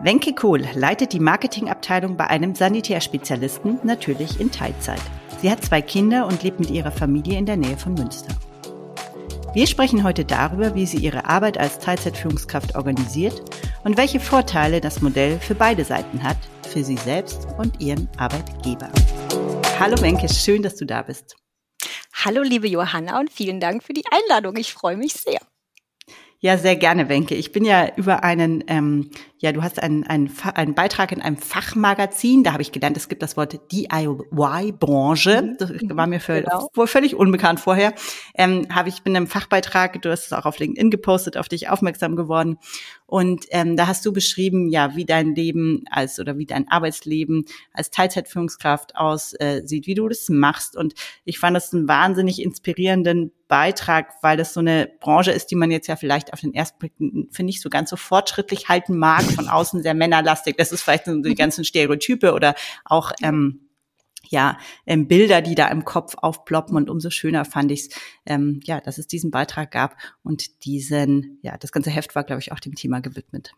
Wenke 0.00 0.32
Kohl 0.32 0.64
leitet 0.74 1.12
die 1.12 1.18
Marketingabteilung 1.18 2.16
bei 2.16 2.28
einem 2.28 2.54
Sanitärspezialisten, 2.54 3.80
natürlich 3.82 4.38
in 4.38 4.52
Teilzeit. 4.52 5.00
Sie 5.40 5.50
hat 5.50 5.64
zwei 5.64 5.82
Kinder 5.82 6.28
und 6.28 6.44
lebt 6.44 6.60
mit 6.60 6.70
ihrer 6.70 6.92
Familie 6.92 7.36
in 7.36 7.46
der 7.46 7.56
Nähe 7.56 7.76
von 7.76 7.94
Münster. 7.94 8.32
Wir 9.54 9.66
sprechen 9.66 10.04
heute 10.04 10.24
darüber, 10.24 10.76
wie 10.76 10.86
sie 10.86 10.98
ihre 10.98 11.24
Arbeit 11.24 11.58
als 11.58 11.80
Teilzeitführungskraft 11.80 12.76
organisiert 12.76 13.42
und 13.82 13.96
welche 13.96 14.20
Vorteile 14.20 14.80
das 14.80 15.02
Modell 15.02 15.40
für 15.40 15.56
beide 15.56 15.84
Seiten 15.84 16.22
hat, 16.22 16.38
für 16.68 16.84
sie 16.84 16.96
selbst 16.96 17.48
und 17.58 17.80
ihren 17.80 18.08
Arbeitgeber. 18.18 18.90
Hallo 19.80 20.00
Wenke, 20.00 20.28
schön, 20.28 20.62
dass 20.62 20.76
du 20.76 20.84
da 20.84 21.02
bist. 21.02 21.34
Hallo 22.12 22.42
liebe 22.42 22.68
Johanna 22.68 23.18
und 23.18 23.32
vielen 23.32 23.58
Dank 23.58 23.82
für 23.82 23.94
die 23.94 24.04
Einladung. 24.12 24.56
Ich 24.58 24.72
freue 24.72 24.96
mich 24.96 25.14
sehr. 25.14 25.40
Ja, 26.40 26.56
sehr 26.56 26.76
gerne, 26.76 27.08
Wenke. 27.08 27.34
Ich 27.34 27.50
bin 27.50 27.64
ja 27.64 27.88
über 27.96 28.22
einen, 28.22 28.62
ähm, 28.68 29.10
ja, 29.38 29.50
du 29.50 29.60
hast 29.64 29.82
einen, 29.82 30.06
einen, 30.06 30.30
einen 30.54 30.74
Beitrag 30.74 31.10
in 31.10 31.20
einem 31.20 31.36
Fachmagazin, 31.36 32.44
da 32.44 32.52
habe 32.52 32.62
ich 32.62 32.70
gelernt, 32.70 32.96
es 32.96 33.08
gibt 33.08 33.22
das 33.22 33.36
Wort 33.36 33.58
DIY-Branche. 33.72 35.42
Mhm. 35.42 35.56
Das 35.58 35.72
war 35.96 36.06
mir 36.06 36.20
völlig, 36.20 36.44
genau. 36.44 36.86
völlig 36.86 37.16
unbekannt 37.16 37.58
vorher. 37.58 37.92
Ähm, 38.36 38.68
habe 38.72 38.88
ich 38.88 39.02
bin 39.02 39.16
im 39.16 39.26
Fachbeitrag, 39.26 40.00
du 40.00 40.12
hast 40.12 40.26
es 40.26 40.32
auch 40.32 40.46
auf 40.46 40.60
LinkedIn 40.60 40.90
gepostet, 40.90 41.36
auf 41.36 41.48
dich 41.48 41.70
aufmerksam 41.70 42.14
geworden. 42.14 42.58
Und 43.10 43.46
ähm, 43.52 43.74
da 43.74 43.86
hast 43.86 44.04
du 44.04 44.12
beschrieben, 44.12 44.68
ja, 44.68 44.94
wie 44.94 45.06
dein 45.06 45.34
Leben 45.34 45.84
als 45.90 46.20
oder 46.20 46.36
wie 46.36 46.44
dein 46.44 46.68
Arbeitsleben 46.68 47.46
als 47.72 47.88
Teilzeitführungskraft 47.88 48.96
aussieht, 48.96 49.86
wie 49.86 49.94
du 49.94 50.08
das 50.08 50.28
machst. 50.28 50.76
Und 50.76 50.92
ich 51.24 51.38
fand 51.38 51.56
das 51.56 51.72
einen 51.72 51.88
wahnsinnig 51.88 52.42
inspirierenden 52.42 53.32
Beitrag, 53.48 54.12
weil 54.20 54.36
das 54.36 54.52
so 54.52 54.60
eine 54.60 54.90
Branche 55.00 55.30
ist, 55.30 55.46
die 55.46 55.56
man 55.56 55.70
jetzt 55.70 55.86
ja 55.86 55.96
vielleicht 55.96 56.34
auf 56.34 56.40
den 56.40 56.52
ersten 56.52 56.78
Blick, 56.78 56.92
finde 57.30 57.50
ich, 57.50 57.62
so 57.62 57.70
ganz 57.70 57.88
so 57.88 57.96
fortschrittlich 57.96 58.68
halten 58.68 58.98
mag, 58.98 59.22
von 59.22 59.48
außen 59.48 59.82
sehr 59.82 59.94
männerlastig. 59.94 60.58
Das 60.58 60.70
ist 60.70 60.82
vielleicht 60.82 61.06
so 61.06 61.18
die 61.18 61.34
ganzen 61.34 61.64
Stereotype 61.64 62.34
oder 62.34 62.54
auch 62.84 63.12
ähm, 63.22 63.67
ja, 64.26 64.58
ähm, 64.86 65.08
Bilder, 65.08 65.42
die 65.42 65.54
da 65.54 65.68
im 65.68 65.84
Kopf 65.84 66.16
aufploppen 66.16 66.76
und 66.76 66.90
umso 66.90 67.10
schöner 67.10 67.44
fand 67.44 67.70
ich 67.70 67.80
es, 67.80 67.88
ähm, 68.26 68.60
ja, 68.64 68.80
dass 68.80 68.98
es 68.98 69.06
diesen 69.06 69.30
Beitrag 69.30 69.70
gab 69.70 69.96
und 70.22 70.64
diesen, 70.64 71.38
ja, 71.42 71.56
das 71.56 71.72
ganze 71.72 71.90
Heft 71.90 72.14
war, 72.14 72.24
glaube 72.24 72.40
ich, 72.40 72.52
auch 72.52 72.60
dem 72.60 72.74
Thema 72.74 73.00
gewidmet. 73.00 73.52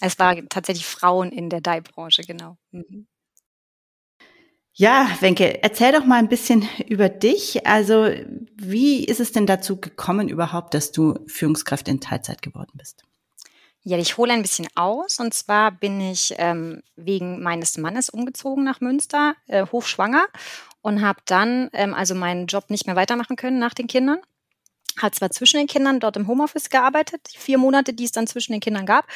Es 0.00 0.18
war 0.18 0.36
tatsächlich 0.48 0.86
Frauen 0.86 1.30
in 1.32 1.48
der 1.48 1.60
Dye-Branche, 1.60 2.22
genau. 2.22 2.58
Mhm. 2.70 3.06
Ja, 4.78 5.08
Wenke, 5.20 5.62
erzähl 5.62 5.92
doch 5.92 6.04
mal 6.04 6.18
ein 6.18 6.28
bisschen 6.28 6.68
über 6.86 7.08
dich. 7.08 7.66
Also, 7.66 8.10
wie 8.56 9.04
ist 9.04 9.20
es 9.20 9.32
denn 9.32 9.46
dazu 9.46 9.80
gekommen 9.80 10.28
überhaupt, 10.28 10.74
dass 10.74 10.92
du 10.92 11.18
Führungskraft 11.26 11.88
in 11.88 12.00
Teilzeit 12.00 12.42
geworden 12.42 12.72
bist? 12.74 13.02
Ja, 13.88 13.96
ich 13.98 14.16
hole 14.16 14.32
ein 14.32 14.42
bisschen 14.42 14.66
aus. 14.74 15.20
Und 15.20 15.32
zwar 15.32 15.70
bin 15.70 16.00
ich 16.00 16.34
ähm, 16.38 16.82
wegen 16.96 17.40
meines 17.40 17.78
Mannes 17.78 18.10
umgezogen 18.10 18.64
nach 18.64 18.80
Münster, 18.80 19.36
äh, 19.46 19.64
hochschwanger, 19.64 20.26
und 20.82 21.02
habe 21.02 21.20
dann 21.26 21.70
ähm, 21.72 21.94
also 21.94 22.16
meinen 22.16 22.46
Job 22.48 22.68
nicht 22.68 22.86
mehr 22.86 22.96
weitermachen 22.96 23.36
können 23.36 23.60
nach 23.60 23.74
den 23.74 23.86
Kindern. 23.86 24.18
Hat 25.00 25.14
zwar 25.14 25.30
zwischen 25.30 25.58
den 25.58 25.68
Kindern 25.68 26.00
dort 26.00 26.16
im 26.16 26.26
Homeoffice 26.28 26.70
gearbeitet, 26.70 27.20
die 27.34 27.38
vier 27.38 27.58
Monate, 27.58 27.94
die 27.94 28.04
es 28.04 28.12
dann 28.12 28.26
zwischen 28.26 28.52
den 28.52 28.60
Kindern 28.60 28.86
gab, 28.86 29.06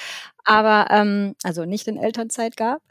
aber 0.44 0.86
ähm, 0.90 1.34
also 1.44 1.64
nicht 1.64 1.88
in 1.88 1.96
Elternzeit 1.98 2.56
gab, 2.56 2.82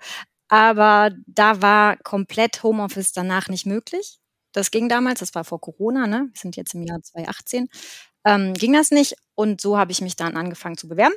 aber 0.49 1.11
da 1.27 1.61
war 1.61 1.97
komplett 1.97 2.64
Homeoffice 2.64 3.14
danach 3.14 3.49
nicht 3.49 3.66
möglich. 3.67 4.19
Das 4.53 4.71
ging 4.71 4.89
damals, 4.89 5.19
das 5.21 5.36
war 5.36 5.45
vor 5.45 5.61
Corona, 5.61 6.08
ne? 6.08 6.30
Wir 6.33 6.39
sind 6.41 6.58
jetzt 6.58 6.73
im 6.75 6.83
Jahr 6.83 7.02
2018. 7.03 7.69
Ähm, 8.25 8.53
ging 8.55 8.73
das 8.73 8.91
nicht 8.91 9.16
und 9.36 9.61
so 9.61 9.77
habe 9.77 9.91
ich 9.93 10.02
mich 10.02 10.16
dann 10.17 10.38
angefangen 10.38 10.77
zu 10.77 10.88
bewerben 10.89 11.16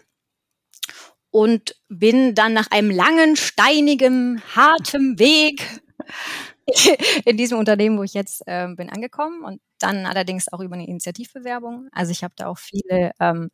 und 1.31 1.77
bin 1.89 2.35
dann 2.35 2.53
nach 2.53 2.71
einem 2.71 2.91
langen, 2.91 3.37
steinigen, 3.37 4.43
harten 4.55 5.19
Weg 5.19 5.67
in 7.25 7.37
diesem 7.37 7.59
Unternehmen, 7.59 7.99
wo 7.99 8.03
ich 8.03 8.15
jetzt 8.15 8.43
äh, 8.47 8.69
bin, 8.75 8.91
angekommen 8.91 9.45
und 9.45 9.61
dann 9.79 10.07
allerdings 10.07 10.53
auch 10.53 10.61
über 10.61 10.75
eine 10.75 10.87
Initiativbewerbung. 10.87 11.89
Also 11.93 12.13
ich 12.13 12.23
habe 12.23 12.35
da 12.37 12.47
auch 12.47 12.59
viele 12.59 13.13
ähm, 13.21 13.51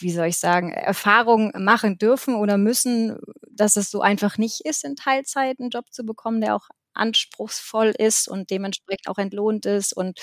wie 0.00 0.12
soll 0.12 0.26
ich 0.26 0.38
sagen, 0.38 0.72
Erfahrungen 0.72 1.52
machen 1.64 1.98
dürfen 1.98 2.34
oder 2.34 2.58
müssen, 2.58 3.18
dass 3.50 3.76
es 3.76 3.90
so 3.90 4.00
einfach 4.00 4.38
nicht 4.38 4.60
ist, 4.64 4.84
in 4.84 4.96
Teilzeit 4.96 5.58
einen 5.60 5.70
Job 5.70 5.92
zu 5.92 6.04
bekommen, 6.04 6.40
der 6.40 6.54
auch 6.56 6.68
anspruchsvoll 6.94 7.94
ist 7.98 8.28
und 8.28 8.50
dementsprechend 8.50 9.08
auch 9.08 9.18
entlohnt 9.18 9.64
ist 9.66 9.92
und 9.94 10.18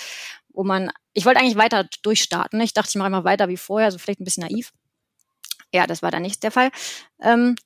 wo 0.52 0.62
man, 0.64 0.90
ich 1.12 1.26
wollte 1.26 1.40
eigentlich 1.40 1.56
weiter 1.56 1.88
durchstarten. 2.02 2.60
Ich 2.60 2.74
dachte, 2.74 2.90
ich 2.90 2.94
mache 2.96 3.08
immer 3.08 3.24
weiter 3.24 3.48
wie 3.48 3.56
vorher, 3.56 3.90
so 3.90 3.98
vielleicht 3.98 4.20
ein 4.20 4.24
bisschen 4.24 4.44
naiv. 4.48 4.72
Ja, 5.74 5.86
das 5.86 6.02
war 6.02 6.10
dann 6.10 6.22
nicht 6.22 6.42
der 6.42 6.50
Fall. 6.50 6.70
Ähm, 7.20 7.56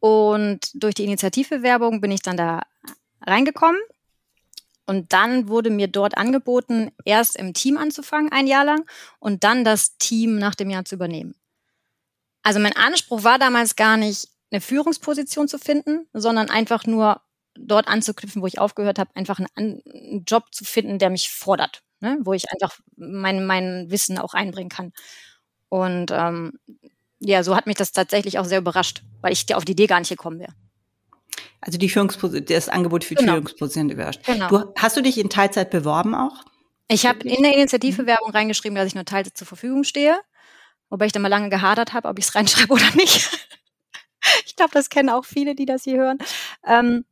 und 0.00 0.60
durch 0.74 0.94
die 0.94 1.04
Initiativbewerbung 1.04 2.00
bin 2.00 2.10
ich 2.10 2.22
dann 2.22 2.36
da 2.36 2.62
reingekommen 3.22 3.80
und 4.86 5.12
dann 5.12 5.48
wurde 5.48 5.70
mir 5.70 5.88
dort 5.88 6.16
angeboten, 6.16 6.90
erst 7.04 7.36
im 7.36 7.54
Team 7.54 7.76
anzufangen, 7.78 8.32
ein 8.32 8.46
Jahr 8.46 8.64
lang, 8.64 8.84
und 9.20 9.44
dann 9.44 9.64
das 9.64 9.96
Team 9.98 10.36
nach 10.38 10.54
dem 10.54 10.70
Jahr 10.70 10.84
zu 10.84 10.94
übernehmen. 10.96 11.34
Also 12.42 12.58
mein 12.60 12.76
Anspruch 12.76 13.24
war 13.24 13.38
damals 13.38 13.76
gar 13.76 13.96
nicht, 13.96 14.28
eine 14.50 14.60
Führungsposition 14.60 15.48
zu 15.48 15.58
finden, 15.58 16.06
sondern 16.12 16.50
einfach 16.50 16.84
nur 16.86 17.22
dort 17.54 17.88
anzuknüpfen, 17.88 18.42
wo 18.42 18.46
ich 18.46 18.58
aufgehört 18.58 18.98
habe, 18.98 19.10
einfach 19.14 19.38
einen, 19.54 19.80
einen 19.84 20.24
Job 20.26 20.44
zu 20.52 20.64
finden, 20.64 20.98
der 20.98 21.10
mich 21.10 21.30
fordert, 21.30 21.82
ne? 22.00 22.18
wo 22.22 22.32
ich 22.34 22.50
einfach 22.52 22.78
mein, 22.96 23.46
mein 23.46 23.90
Wissen 23.90 24.18
auch 24.18 24.34
einbringen 24.34 24.68
kann. 24.68 24.92
Und 25.68 26.10
ähm, 26.12 26.58
ja, 27.24 27.42
so 27.42 27.56
hat 27.56 27.66
mich 27.66 27.76
das 27.76 27.92
tatsächlich 27.92 28.38
auch 28.38 28.44
sehr 28.44 28.58
überrascht, 28.58 29.02
weil 29.20 29.32
ich 29.32 29.54
auf 29.54 29.64
die 29.64 29.72
Idee 29.72 29.86
gar 29.86 30.00
nicht 30.00 30.08
gekommen 30.08 30.40
wäre. 30.40 30.52
Also 31.60 31.78
die 31.78 31.88
Führungsposition, 31.88 32.44
das 32.46 32.68
Angebot 32.68 33.04
für 33.04 33.14
die 33.14 33.20
genau. 33.20 33.34
Führungsposition 33.34 33.90
überrascht. 33.90 34.24
Genau. 34.26 34.48
Du, 34.48 34.72
hast 34.76 34.96
du 34.96 35.00
dich 35.00 35.18
in 35.18 35.30
Teilzeit 35.30 35.70
beworben 35.70 36.14
auch? 36.14 36.44
Ich 36.88 37.06
habe 37.06 37.20
in 37.20 37.42
der 37.42 37.54
Initiativbewerbung 37.54 38.30
reingeschrieben, 38.30 38.74
dass 38.74 38.88
ich 38.88 38.94
nur 38.94 39.04
Teilzeit 39.04 39.38
zur 39.38 39.46
Verfügung 39.46 39.84
stehe. 39.84 40.18
Wobei 40.90 41.06
ich 41.06 41.12
dann 41.12 41.22
mal 41.22 41.28
lange 41.28 41.48
gehadert 41.48 41.94
habe, 41.94 42.08
ob 42.08 42.18
ich 42.18 42.26
es 42.26 42.34
reinschreibe 42.34 42.72
oder 42.72 42.90
nicht. 42.96 43.30
ich 44.44 44.56
glaube, 44.56 44.72
das 44.74 44.90
kennen 44.90 45.08
auch 45.08 45.24
viele, 45.24 45.54
die 45.54 45.64
das 45.64 45.84
hier 45.84 45.98
hören. 45.98 46.18
Ähm, 46.66 47.04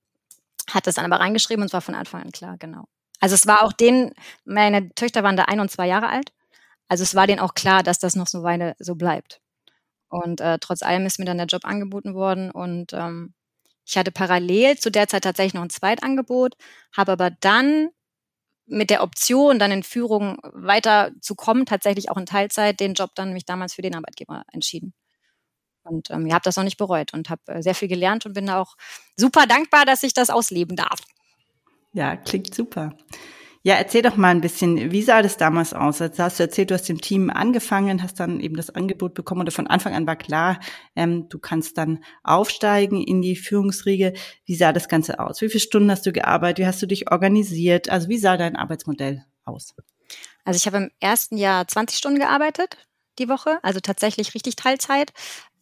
hat 0.68 0.86
das 0.86 0.96
dann 0.96 1.10
aber 1.10 1.22
reingeschrieben 1.22 1.62
und 1.62 1.68
es 1.68 1.72
war 1.72 1.80
von 1.80 1.94
Anfang 1.94 2.22
an 2.22 2.32
klar, 2.32 2.56
genau. 2.58 2.84
Also 3.20 3.34
es 3.34 3.46
war 3.46 3.62
auch 3.62 3.72
denen, 3.72 4.12
meine 4.44 4.90
Töchter 4.94 5.22
waren 5.22 5.36
da 5.36 5.44
ein 5.44 5.60
und 5.60 5.70
zwei 5.70 5.86
Jahre 5.86 6.08
alt. 6.08 6.32
Also 6.88 7.02
es 7.02 7.14
war 7.14 7.26
denen 7.26 7.40
auch 7.40 7.54
klar, 7.54 7.82
dass 7.82 7.98
das 7.98 8.16
noch 8.16 8.26
so 8.26 8.42
Weile 8.42 8.74
so 8.78 8.96
bleibt. 8.96 9.40
Und 10.10 10.40
äh, 10.40 10.58
trotz 10.60 10.82
allem 10.82 11.06
ist 11.06 11.18
mir 11.18 11.24
dann 11.24 11.38
der 11.38 11.46
Job 11.46 11.64
angeboten 11.64 12.14
worden 12.14 12.50
und 12.50 12.92
ähm, 12.92 13.32
ich 13.86 13.96
hatte 13.96 14.12
parallel 14.12 14.78
zu 14.78 14.90
der 14.90 15.08
Zeit 15.08 15.24
tatsächlich 15.24 15.54
noch 15.54 15.62
ein 15.62 15.70
Zweitangebot, 15.70 16.56
habe 16.96 17.12
aber 17.12 17.30
dann 17.30 17.88
mit 18.66 18.90
der 18.90 19.02
Option, 19.02 19.58
dann 19.58 19.72
in 19.72 19.82
Führung 19.82 20.38
weiter 20.42 21.10
zu 21.20 21.34
kommen, 21.34 21.66
tatsächlich 21.66 22.10
auch 22.10 22.16
in 22.16 22.26
Teilzeit, 22.26 22.78
den 22.78 22.94
Job 22.94 23.10
dann 23.14 23.32
mich 23.32 23.44
damals 23.44 23.74
für 23.74 23.82
den 23.82 23.96
Arbeitgeber 23.96 24.44
entschieden. 24.52 24.94
Und 25.82 26.10
ähm, 26.10 26.26
ich 26.26 26.32
habe 26.32 26.44
das 26.44 26.56
auch 26.58 26.62
nicht 26.62 26.76
bereut 26.76 27.12
und 27.14 27.30
habe 27.30 27.40
äh, 27.46 27.62
sehr 27.62 27.74
viel 27.74 27.88
gelernt 27.88 28.26
und 28.26 28.34
bin 28.34 28.48
auch 28.50 28.76
super 29.16 29.46
dankbar, 29.46 29.84
dass 29.86 30.02
ich 30.02 30.14
das 30.14 30.30
ausleben 30.30 30.76
darf. 30.76 31.00
Ja, 31.92 32.16
klingt 32.16 32.54
super. 32.54 32.96
Ja, 33.62 33.74
erzähl 33.74 34.00
doch 34.00 34.16
mal 34.16 34.28
ein 34.28 34.40
bisschen, 34.40 34.90
wie 34.90 35.02
sah 35.02 35.20
das 35.20 35.36
damals 35.36 35.74
aus? 35.74 35.98
Jetzt 35.98 36.18
hast 36.18 36.38
du 36.38 36.44
erzählt, 36.44 36.70
du 36.70 36.74
hast 36.74 36.88
im 36.88 37.02
Team 37.02 37.28
angefangen, 37.28 38.02
hast 38.02 38.18
dann 38.18 38.40
eben 38.40 38.56
das 38.56 38.70
Angebot 38.70 39.12
bekommen 39.12 39.42
oder 39.42 39.50
von 39.50 39.66
Anfang 39.66 39.94
an 39.94 40.06
war 40.06 40.16
klar, 40.16 40.60
ähm, 40.96 41.28
du 41.28 41.38
kannst 41.38 41.76
dann 41.76 42.02
aufsteigen 42.22 43.02
in 43.02 43.20
die 43.20 43.36
Führungsriege. 43.36 44.14
Wie 44.46 44.54
sah 44.54 44.72
das 44.72 44.88
Ganze 44.88 45.20
aus? 45.20 45.42
Wie 45.42 45.50
viele 45.50 45.60
Stunden 45.60 45.90
hast 45.90 46.06
du 46.06 46.12
gearbeitet? 46.12 46.58
Wie 46.58 46.66
hast 46.66 46.80
du 46.80 46.86
dich 46.86 47.12
organisiert? 47.12 47.90
Also 47.90 48.08
wie 48.08 48.16
sah 48.16 48.38
dein 48.38 48.56
Arbeitsmodell 48.56 49.26
aus? 49.44 49.74
Also 50.44 50.56
ich 50.56 50.66
habe 50.66 50.78
im 50.78 50.90
ersten 50.98 51.36
Jahr 51.36 51.68
20 51.68 51.98
Stunden 51.98 52.18
gearbeitet 52.18 52.78
die 53.18 53.28
Woche, 53.28 53.58
also 53.62 53.80
tatsächlich 53.80 54.34
richtig 54.34 54.56
Teilzeit. 54.56 55.12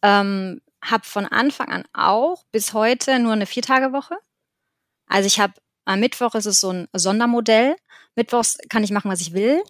Ähm, 0.01 0.61
habe 0.81 1.03
von 1.05 1.25
Anfang 1.25 1.67
an 1.67 1.83
auch 1.91 2.45
bis 2.53 2.71
heute 2.71 3.19
nur 3.19 3.33
eine 3.33 3.45
Viertagewoche. 3.45 4.15
Also 5.07 5.27
ich 5.27 5.41
habe 5.41 5.53
am 5.89 6.01
Mittwoch 6.01 6.35
ist 6.35 6.45
es 6.45 6.59
so 6.59 6.71
ein 6.71 6.87
Sondermodell. 6.93 7.75
Mittwochs 8.15 8.59
kann 8.69 8.83
ich 8.83 8.91
machen, 8.91 9.09
was 9.09 9.21
ich 9.21 9.33
will. 9.33 9.63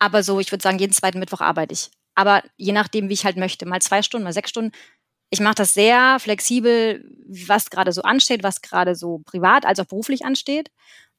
Aber 0.00 0.24
so, 0.24 0.40
ich 0.40 0.50
würde 0.50 0.62
sagen, 0.62 0.80
jeden 0.80 0.92
zweiten 0.92 1.20
Mittwoch 1.20 1.40
arbeite 1.40 1.72
ich. 1.72 1.92
Aber 2.16 2.42
je 2.56 2.72
nachdem, 2.72 3.08
wie 3.08 3.12
ich 3.12 3.24
halt 3.24 3.36
möchte, 3.36 3.64
mal 3.64 3.80
zwei 3.80 4.02
Stunden, 4.02 4.24
mal 4.24 4.32
sechs 4.32 4.50
Stunden. 4.50 4.72
Ich 5.30 5.38
mache 5.38 5.54
das 5.54 5.72
sehr 5.72 6.18
flexibel, 6.18 7.04
was 7.28 7.70
gerade 7.70 7.92
so 7.92 8.02
ansteht, 8.02 8.42
was 8.42 8.60
gerade 8.60 8.96
so 8.96 9.18
privat 9.18 9.64
als 9.66 9.78
auch 9.78 9.84
beruflich 9.84 10.24
ansteht. 10.24 10.72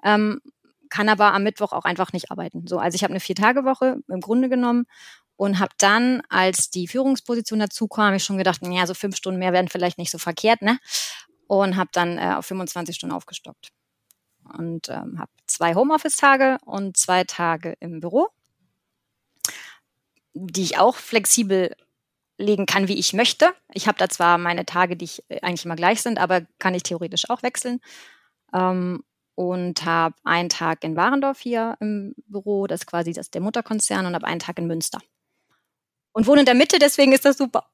Ähm, 0.03 0.41
kann 0.89 1.07
aber 1.07 1.33
am 1.33 1.43
Mittwoch 1.43 1.71
auch 1.71 1.85
einfach 1.85 2.11
nicht 2.11 2.31
arbeiten. 2.31 2.67
So, 2.67 2.79
also 2.79 2.95
ich 2.95 3.03
habe 3.03 3.13
eine 3.13 3.21
Vier-Tage-Woche 3.21 3.99
im 4.09 4.19
Grunde 4.19 4.49
genommen 4.49 4.87
und 5.37 5.59
habe 5.59 5.71
dann, 5.77 6.21
als 6.27 6.69
die 6.69 6.89
Führungsposition 6.89 7.59
dazu 7.59 7.87
kam, 7.87 8.13
ich 8.13 8.25
schon 8.25 8.37
gedacht, 8.37 8.59
ja, 8.61 8.85
so 8.85 8.93
fünf 8.93 9.15
Stunden 9.15 9.39
mehr 9.39 9.53
werden 9.53 9.69
vielleicht 9.69 9.97
nicht 9.97 10.11
so 10.11 10.17
verkehrt, 10.17 10.61
ne? 10.61 10.79
Und 11.47 11.77
habe 11.77 11.91
dann 11.93 12.17
äh, 12.17 12.33
auf 12.35 12.45
25 12.45 12.97
Stunden 12.97 13.15
aufgestockt 13.15 13.71
und 14.57 14.89
ähm, 14.89 15.19
habe 15.19 15.31
zwei 15.47 15.75
Homeoffice-Tage 15.75 16.57
und 16.65 16.97
zwei 16.97 17.23
Tage 17.23 17.75
im 17.79 17.99
Büro, 17.99 18.29
die 20.33 20.63
ich 20.63 20.77
auch 20.77 20.95
flexibel 20.95 21.75
legen 22.37 22.65
kann, 22.65 22.87
wie 22.87 22.97
ich 22.97 23.13
möchte. 23.13 23.53
Ich 23.71 23.87
habe 23.87 23.97
da 23.97 24.09
zwar 24.09 24.37
meine 24.37 24.65
Tage, 24.65 24.95
die 24.97 25.05
ich 25.05 25.23
äh, 25.29 25.41
eigentlich 25.41 25.65
immer 25.65 25.75
gleich 25.75 26.01
sind, 26.01 26.19
aber 26.19 26.41
kann 26.59 26.73
ich 26.73 26.83
theoretisch 26.83 27.29
auch 27.29 27.43
wechseln. 27.43 27.79
Ähm, 28.53 29.03
und 29.35 29.85
habe 29.85 30.15
einen 30.23 30.49
Tag 30.49 30.83
in 30.83 30.95
Warendorf 30.95 31.39
hier 31.39 31.77
im 31.79 32.13
Büro, 32.27 32.67
das 32.67 32.81
ist 32.81 32.85
quasi 32.85 33.13
das 33.13 33.31
der 33.31 33.41
Mutterkonzern, 33.41 34.05
und 34.05 34.13
habe 34.13 34.27
einen 34.27 34.39
Tag 34.39 34.59
in 34.59 34.67
Münster. 34.67 34.99
Und 36.11 36.27
wohne 36.27 36.41
in 36.41 36.45
der 36.45 36.55
Mitte, 36.55 36.79
deswegen 36.79 37.13
ist 37.13 37.25
das 37.25 37.37
super. 37.37 37.70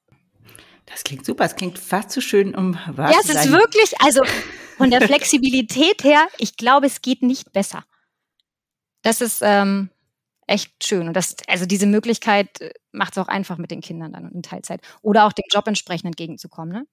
Das 0.87 1.03
klingt 1.03 1.25
super. 1.25 1.45
Es 1.45 1.55
klingt 1.55 1.77
fast 1.77 2.11
zu 2.11 2.21
schön, 2.21 2.55
um 2.55 2.73
wahr 2.87 3.11
Ja, 3.11 3.19
es 3.21 3.29
ist 3.29 3.51
wirklich, 3.51 3.99
also 4.01 4.23
von 4.77 4.89
der 4.89 5.01
Flexibilität 5.01 6.03
her, 6.03 6.27
ich 6.37 6.57
glaube, 6.57 6.87
es 6.87 7.01
geht 7.01 7.21
nicht 7.21 7.51
besser. 7.53 7.85
Das 9.03 9.21
ist 9.21 9.41
ähm, 9.43 9.89
echt 10.47 10.83
schön. 10.83 11.07
Und 11.07 11.13
das, 11.13 11.35
also 11.47 11.65
diese 11.65 11.85
Möglichkeit 11.85 12.61
äh, 12.61 12.73
macht 12.91 13.13
es 13.13 13.17
auch 13.17 13.27
einfach 13.27 13.57
mit 13.57 13.69
den 13.69 13.81
Kindern 13.81 14.13
dann 14.13 14.31
in 14.31 14.41
Teilzeit. 14.41 14.81
Oder 15.01 15.25
auch 15.25 15.33
dem 15.33 15.45
Job 15.51 15.67
entsprechend 15.67 16.05
entgegenzukommen. 16.05 16.73
Ne? 16.73 16.87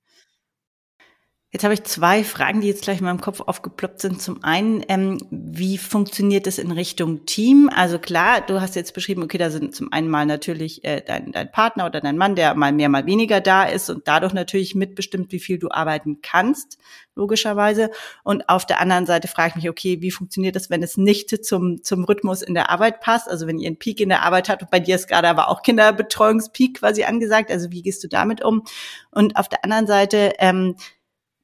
Jetzt 1.54 1.62
habe 1.62 1.74
ich 1.74 1.84
zwei 1.84 2.24
Fragen, 2.24 2.62
die 2.62 2.66
jetzt 2.66 2.82
gleich 2.82 2.98
in 2.98 3.04
meinem 3.04 3.20
Kopf 3.20 3.38
aufgeploppt 3.38 4.00
sind. 4.00 4.20
Zum 4.20 4.42
einen, 4.42 4.84
ähm, 4.88 5.20
wie 5.30 5.78
funktioniert 5.78 6.48
es 6.48 6.58
in 6.58 6.72
Richtung 6.72 7.26
Team? 7.26 7.70
Also 7.72 8.00
klar, 8.00 8.40
du 8.40 8.60
hast 8.60 8.74
jetzt 8.74 8.92
beschrieben, 8.92 9.22
okay, 9.22 9.38
da 9.38 9.50
sind 9.50 9.72
zum 9.72 9.92
einen 9.92 10.08
mal 10.08 10.26
natürlich 10.26 10.82
äh, 10.82 11.00
dein, 11.00 11.30
dein 11.30 11.52
Partner 11.52 11.86
oder 11.86 12.00
dein 12.00 12.18
Mann, 12.18 12.34
der 12.34 12.56
mal 12.56 12.72
mehr, 12.72 12.88
mal 12.88 13.06
weniger 13.06 13.40
da 13.40 13.62
ist 13.62 13.88
und 13.88 14.08
dadurch 14.08 14.32
natürlich 14.32 14.74
mitbestimmt, 14.74 15.30
wie 15.30 15.38
viel 15.38 15.60
du 15.60 15.70
arbeiten 15.70 16.22
kannst, 16.22 16.76
logischerweise. 17.14 17.92
Und 18.24 18.48
auf 18.48 18.66
der 18.66 18.80
anderen 18.80 19.06
Seite 19.06 19.28
frage 19.28 19.50
ich 19.50 19.54
mich, 19.54 19.70
okay, 19.70 20.00
wie 20.00 20.10
funktioniert 20.10 20.56
das, 20.56 20.70
wenn 20.70 20.82
es 20.82 20.96
nicht 20.96 21.44
zum, 21.46 21.84
zum 21.84 22.02
Rhythmus 22.02 22.42
in 22.42 22.54
der 22.54 22.68
Arbeit 22.70 23.00
passt? 23.00 23.28
Also 23.30 23.46
wenn 23.46 23.60
ihr 23.60 23.68
einen 23.68 23.78
Peak 23.78 24.00
in 24.00 24.08
der 24.08 24.24
Arbeit 24.24 24.48
habt 24.48 24.62
und 24.62 24.72
bei 24.72 24.80
dir 24.80 24.96
ist 24.96 25.06
gerade 25.06 25.28
aber 25.28 25.48
auch 25.50 25.62
Kinderbetreuungspeak 25.62 26.80
quasi 26.80 27.04
angesagt. 27.04 27.52
Also 27.52 27.70
wie 27.70 27.82
gehst 27.82 28.02
du 28.02 28.08
damit 28.08 28.44
um? 28.44 28.64
Und 29.12 29.36
auf 29.36 29.48
der 29.48 29.62
anderen 29.62 29.86
Seite, 29.86 30.32
ähm, 30.40 30.74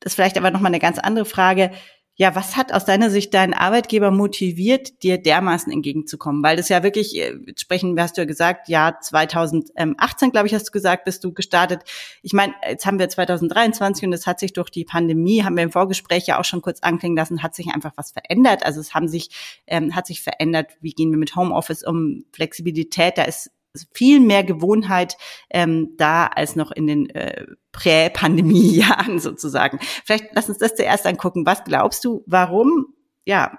das 0.01 0.13
ist 0.13 0.15
vielleicht 0.17 0.39
aber 0.39 0.51
nochmal 0.51 0.71
eine 0.71 0.81
ganz 0.81 0.99
andere 0.99 1.25
Frage. 1.25 1.71
Ja, 2.17 2.35
was 2.35 2.55
hat 2.55 2.71
aus 2.75 2.85
deiner 2.85 3.09
Sicht 3.09 3.33
deinen 3.33 3.55
Arbeitgeber 3.55 4.11
motiviert, 4.11 5.03
dir 5.03 5.17
dermaßen 5.17 5.73
entgegenzukommen? 5.73 6.43
Weil 6.43 6.59
das 6.59 6.69
ja 6.69 6.83
wirklich, 6.83 7.17
äh, 7.17 7.35
sprechen, 7.57 7.99
hast 7.99 8.19
du 8.19 8.21
ja 8.21 8.27
gesagt, 8.27 8.69
ja, 8.69 8.99
2018, 9.01 10.31
glaube 10.31 10.47
ich, 10.47 10.55
hast 10.55 10.69
du 10.69 10.73
gesagt, 10.73 11.07
bist 11.07 11.25
du 11.25 11.33
gestartet. 11.33 11.81
Ich 12.21 12.35
meine, 12.35 12.53
jetzt 12.69 12.85
haben 12.85 12.99
wir 12.99 13.09
2023 13.09 14.05
und 14.05 14.13
es 14.13 14.27
hat 14.27 14.39
sich 14.39 14.53
durch 14.53 14.69
die 14.69 14.85
Pandemie, 14.85 15.45
haben 15.45 15.57
wir 15.57 15.63
im 15.63 15.73
Vorgespräch 15.73 16.27
ja 16.27 16.39
auch 16.39 16.45
schon 16.45 16.61
kurz 16.61 16.81
anklingen 16.81 17.17
lassen, 17.17 17.43
hat 17.43 17.55
sich 17.55 17.69
einfach 17.69 17.93
was 17.97 18.11
verändert. 18.11 18.67
Also 18.67 18.81
es 18.81 18.93
haben 18.93 19.09
sich, 19.09 19.31
ähm, 19.67 19.97
hat 19.97 20.07
sich 20.07 20.21
verändert, 20.21 20.73
wie 20.83 20.93
gehen 20.93 21.11
wir 21.11 21.19
mit 21.19 21.37
Homeoffice 21.37 21.85
um, 21.85 22.27
Flexibilität, 22.33 23.17
da 23.17 23.23
ist 23.23 23.51
viel 23.93 24.21
mehr 24.21 24.45
Gewohnheit 24.45 25.17
ähm, 25.51 25.95
da 25.97 26.27
als 26.27 26.57
noch 26.57 26.71
in 26.71 26.87
den 26.87 27.11
äh, 27.11 27.47
Prä-Pandemie-Jahren 27.73 29.19
sozusagen. 29.21 29.79
Vielleicht 30.05 30.27
lass 30.33 30.49
uns 30.49 30.59
das 30.59 30.75
zuerst 30.75 31.07
angucken. 31.07 31.47
Was 31.47 31.65
glaubst 31.65 32.05
du, 32.05 32.25
warum, 32.27 32.95
ja, 33.25 33.59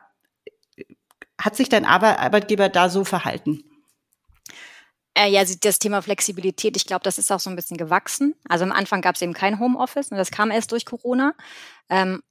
hat 1.39 1.55
sich 1.55 1.69
dein 1.69 1.85
Arbeitgeber 1.85 2.69
da 2.69 2.89
so 2.89 3.03
verhalten? 3.03 3.63
Äh, 5.13 5.29
ja, 5.29 5.43
das 5.43 5.79
Thema 5.79 6.01
Flexibilität, 6.01 6.77
ich 6.77 6.85
glaube, 6.85 7.03
das 7.03 7.17
ist 7.17 7.31
auch 7.31 7.39
so 7.39 7.49
ein 7.49 7.55
bisschen 7.55 7.77
gewachsen. 7.77 8.33
Also 8.47 8.63
am 8.63 8.71
Anfang 8.71 9.01
gab 9.01 9.15
es 9.15 9.21
eben 9.21 9.33
kein 9.33 9.59
Homeoffice 9.59 10.09
und 10.09 10.17
das 10.17 10.31
kam 10.31 10.51
erst 10.51 10.71
durch 10.71 10.85
Corona. 10.85 11.33
Ähm, 11.89 12.21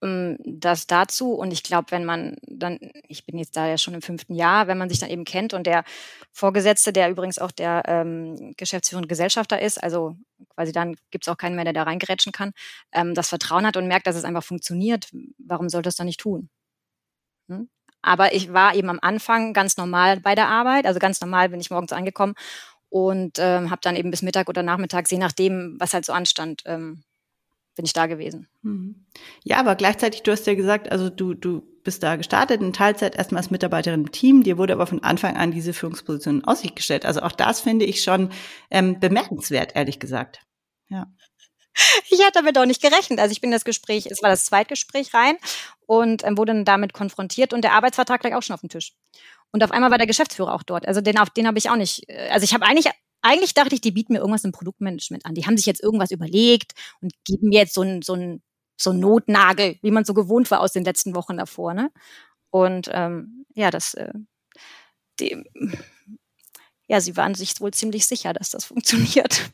das 0.00 0.86
dazu. 0.86 1.32
Und 1.32 1.52
ich 1.52 1.62
glaube, 1.62 1.90
wenn 1.90 2.04
man 2.04 2.36
dann, 2.42 2.78
ich 3.08 3.26
bin 3.26 3.38
jetzt 3.38 3.56
da 3.56 3.66
ja 3.66 3.78
schon 3.78 3.94
im 3.94 4.02
fünften 4.02 4.34
Jahr, 4.34 4.68
wenn 4.68 4.78
man 4.78 4.88
sich 4.88 5.00
dann 5.00 5.10
eben 5.10 5.24
kennt 5.24 5.54
und 5.54 5.66
der 5.66 5.84
Vorgesetzte, 6.32 6.92
der 6.92 7.10
übrigens 7.10 7.38
auch 7.38 7.50
der 7.50 7.82
ähm, 7.86 8.54
geschäftsführende 8.56 9.08
Gesellschafter 9.08 9.60
ist, 9.60 9.82
also 9.82 10.16
quasi 10.54 10.72
dann 10.72 10.94
gibt 11.10 11.24
es 11.24 11.28
auch 11.28 11.36
keinen 11.36 11.56
mehr, 11.56 11.64
der 11.64 11.72
da 11.72 11.82
reingerätschen 11.82 12.32
kann, 12.32 12.52
ähm, 12.92 13.14
das 13.14 13.28
Vertrauen 13.28 13.66
hat 13.66 13.76
und 13.76 13.88
merkt, 13.88 14.06
dass 14.06 14.16
es 14.16 14.24
einfach 14.24 14.44
funktioniert, 14.44 15.08
warum 15.38 15.68
sollte 15.68 15.88
es 15.88 15.96
dann 15.96 16.06
nicht 16.06 16.20
tun? 16.20 16.48
Hm? 17.48 17.68
Aber 18.00 18.32
ich 18.34 18.52
war 18.52 18.74
eben 18.76 18.90
am 18.90 19.00
Anfang 19.02 19.52
ganz 19.52 19.76
normal 19.76 20.20
bei 20.20 20.36
der 20.36 20.48
Arbeit, 20.48 20.86
also 20.86 21.00
ganz 21.00 21.20
normal 21.20 21.48
bin 21.48 21.60
ich 21.60 21.70
morgens 21.70 21.92
angekommen 21.92 22.34
und 22.88 23.38
ähm, 23.38 23.70
habe 23.70 23.80
dann 23.82 23.96
eben 23.96 24.10
bis 24.12 24.22
Mittag 24.22 24.48
oder 24.48 24.62
Nachmittag, 24.62 25.10
je 25.10 25.18
nachdem, 25.18 25.76
was 25.78 25.92
halt 25.92 26.04
so 26.04 26.12
anstand, 26.12 26.62
ähm, 26.66 27.02
bin 27.78 27.86
ich 27.86 27.92
da 27.92 28.06
gewesen. 28.06 28.48
Mhm. 28.62 29.06
Ja, 29.44 29.58
aber 29.58 29.76
gleichzeitig, 29.76 30.24
du 30.24 30.32
hast 30.32 30.48
ja 30.48 30.54
gesagt, 30.54 30.90
also 30.90 31.10
du, 31.10 31.32
du 31.32 31.62
bist 31.84 32.02
da 32.02 32.16
gestartet 32.16 32.60
in 32.60 32.72
Teilzeit 32.72 33.14
erstmal 33.14 33.40
als 33.40 33.52
Mitarbeiterin 33.52 34.00
im 34.00 34.12
Team, 34.12 34.42
dir 34.42 34.58
wurde 34.58 34.72
aber 34.72 34.88
von 34.88 35.04
Anfang 35.04 35.36
an 35.36 35.52
diese 35.52 35.72
Führungsposition 35.72 36.40
in 36.40 36.44
Aussicht 36.44 36.74
gestellt. 36.74 37.06
Also 37.06 37.22
auch 37.22 37.30
das 37.30 37.60
finde 37.60 37.84
ich 37.84 38.02
schon 38.02 38.30
ähm, 38.70 38.98
bemerkenswert, 38.98 39.76
ehrlich 39.76 40.00
gesagt. 40.00 40.40
Ja. 40.88 41.06
Ich 42.10 42.20
hatte 42.24 42.40
damit 42.40 42.58
auch 42.58 42.66
nicht 42.66 42.82
gerechnet. 42.82 43.20
Also 43.20 43.30
ich 43.30 43.40
bin 43.40 43.52
das 43.52 43.64
Gespräch, 43.64 44.06
es 44.06 44.20
war 44.20 44.30
das 44.30 44.44
Zweitgespräch 44.46 45.14
rein 45.14 45.36
und 45.86 46.26
ähm, 46.26 46.36
wurde 46.36 46.52
dann 46.52 46.64
damit 46.64 46.92
konfrontiert 46.92 47.52
und 47.52 47.62
der 47.62 47.74
Arbeitsvertrag 47.74 48.24
lag 48.24 48.34
auch 48.34 48.42
schon 48.42 48.54
auf 48.54 48.60
dem 48.60 48.68
Tisch. 48.68 48.94
Und 49.52 49.62
auf 49.62 49.70
einmal 49.70 49.92
war 49.92 49.98
der 49.98 50.08
Geschäftsführer 50.08 50.52
auch 50.52 50.64
dort. 50.64 50.88
Also 50.88 51.00
den, 51.00 51.18
auf 51.18 51.30
den 51.30 51.46
habe 51.46 51.56
ich 51.56 51.70
auch 51.70 51.76
nicht. 51.76 52.08
Äh, 52.08 52.30
also 52.30 52.42
ich 52.42 52.52
habe 52.52 52.66
eigentlich 52.66 52.90
eigentlich 53.22 53.54
dachte 53.54 53.74
ich, 53.74 53.80
die 53.80 53.90
bieten 53.90 54.12
mir 54.12 54.20
irgendwas 54.20 54.44
im 54.44 54.52
Produktmanagement 54.52 55.26
an. 55.26 55.34
Die 55.34 55.46
haben 55.46 55.56
sich 55.56 55.66
jetzt 55.66 55.82
irgendwas 55.82 56.10
überlegt 56.10 56.72
und 57.00 57.12
geben 57.24 57.48
mir 57.48 57.60
jetzt 57.60 57.74
so 57.74 57.82
einen 57.82 58.02
so 58.02 58.14
einen, 58.14 58.42
so 58.76 58.90
einen 58.90 59.00
Notnagel, 59.00 59.78
wie 59.82 59.90
man 59.90 60.04
so 60.04 60.14
gewohnt 60.14 60.50
war 60.50 60.60
aus 60.60 60.72
den 60.72 60.84
letzten 60.84 61.14
Wochen 61.14 61.36
davor. 61.36 61.74
Ne? 61.74 61.90
Und 62.50 62.88
ähm, 62.92 63.44
ja, 63.54 63.70
das, 63.70 63.94
äh, 63.94 64.12
die, 65.20 65.44
ja, 66.86 67.00
sie 67.00 67.16
waren 67.16 67.34
sich 67.34 67.60
wohl 67.60 67.72
ziemlich 67.72 68.06
sicher, 68.06 68.32
dass 68.32 68.50
das 68.50 68.64
funktioniert. 68.66 69.50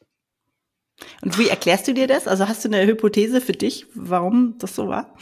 Und 1.22 1.38
wie 1.38 1.48
erklärst 1.48 1.88
du 1.88 1.94
dir 1.94 2.06
das? 2.06 2.28
Also 2.28 2.48
hast 2.48 2.64
du 2.64 2.68
eine 2.68 2.86
Hypothese 2.86 3.40
für 3.40 3.52
dich, 3.52 3.86
warum 3.94 4.56
das 4.58 4.76
so 4.76 4.88
war? 4.88 5.14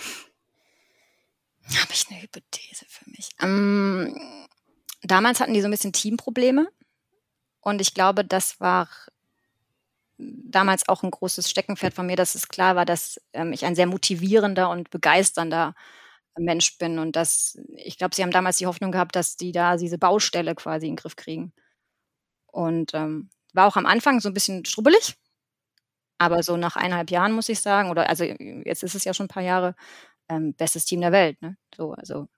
Habe 1.65 1.93
ich 1.93 2.07
eine 2.11 2.21
Hypothese 2.21 2.85
für 2.89 3.09
mich? 3.09 3.31
Ähm, 3.41 4.15
damals 5.03 5.41
hatten 5.41 5.55
die 5.55 5.61
so 5.61 5.69
ein 5.69 5.71
bisschen 5.71 5.93
Teamprobleme. 5.93 6.69
Und 7.63 7.81
ich 7.81 7.95
glaube, 7.95 8.25
das 8.25 8.61
war 8.61 8.89
damals 10.19 10.89
auch 10.89 11.03
ein 11.03 11.11
großes 11.11 11.51
Steckenpferd 11.51 11.95
von 11.95 12.07
mir, 12.07 12.17
dass 12.17 12.35
es 12.35 12.49
klar 12.49 12.77
war, 12.77 12.85
dass 12.85 13.21
ähm, 13.33 13.53
ich 13.53 13.65
ein 13.65 13.75
sehr 13.75 13.87
motivierender 13.87 14.71
und 14.71 14.91
begeisternder 14.91 15.75
Mensch 16.39 16.79
bin 16.79 16.99
und 16.99 17.17
dass 17.17 17.59
ich 17.77 17.99
glaube, 17.99 18.15
sie 18.15 18.23
haben 18.23 18.31
damals 18.31 18.57
die 18.57 18.67
Hoffnung 18.67 18.93
gehabt, 18.93 19.17
dass 19.17 19.37
die 19.37 19.53
da 19.53 19.77
diese 19.77 19.99
Baustelle 19.99 20.55
quasi 20.55 20.87
in 20.87 20.93
den 20.93 20.97
Griff 20.97 21.17
kriegen. 21.17 21.53
Und 22.47 22.95
ähm, 22.95 23.31
war 23.55 23.67
auch 23.67 23.77
am 23.77 23.87
Anfang 23.87 24.21
so 24.21 24.29
ein 24.29 24.35
bisschen 24.35 24.65
strubbelig, 24.65 25.17
aber 26.19 26.43
so 26.43 26.57
nach 26.57 26.77
eineinhalb 26.77 27.11
Jahren 27.11 27.33
muss 27.33 27.49
ich 27.49 27.61
sagen, 27.61 27.91
oder 27.91 28.09
also 28.09 28.25
jetzt 28.25 28.83
ist 28.83 28.95
es 28.95 29.05
ja 29.05 29.15
schon 29.15 29.27
ein 29.27 29.29
paar 29.29 29.43
Jahre, 29.43 29.75
ähm, 30.29 30.55
bestes 30.55 30.85
Team 30.87 31.01
der 31.01 31.13
Welt, 31.13 31.41
ne? 31.43 31.57
So, 31.77 31.93
also 31.95 32.29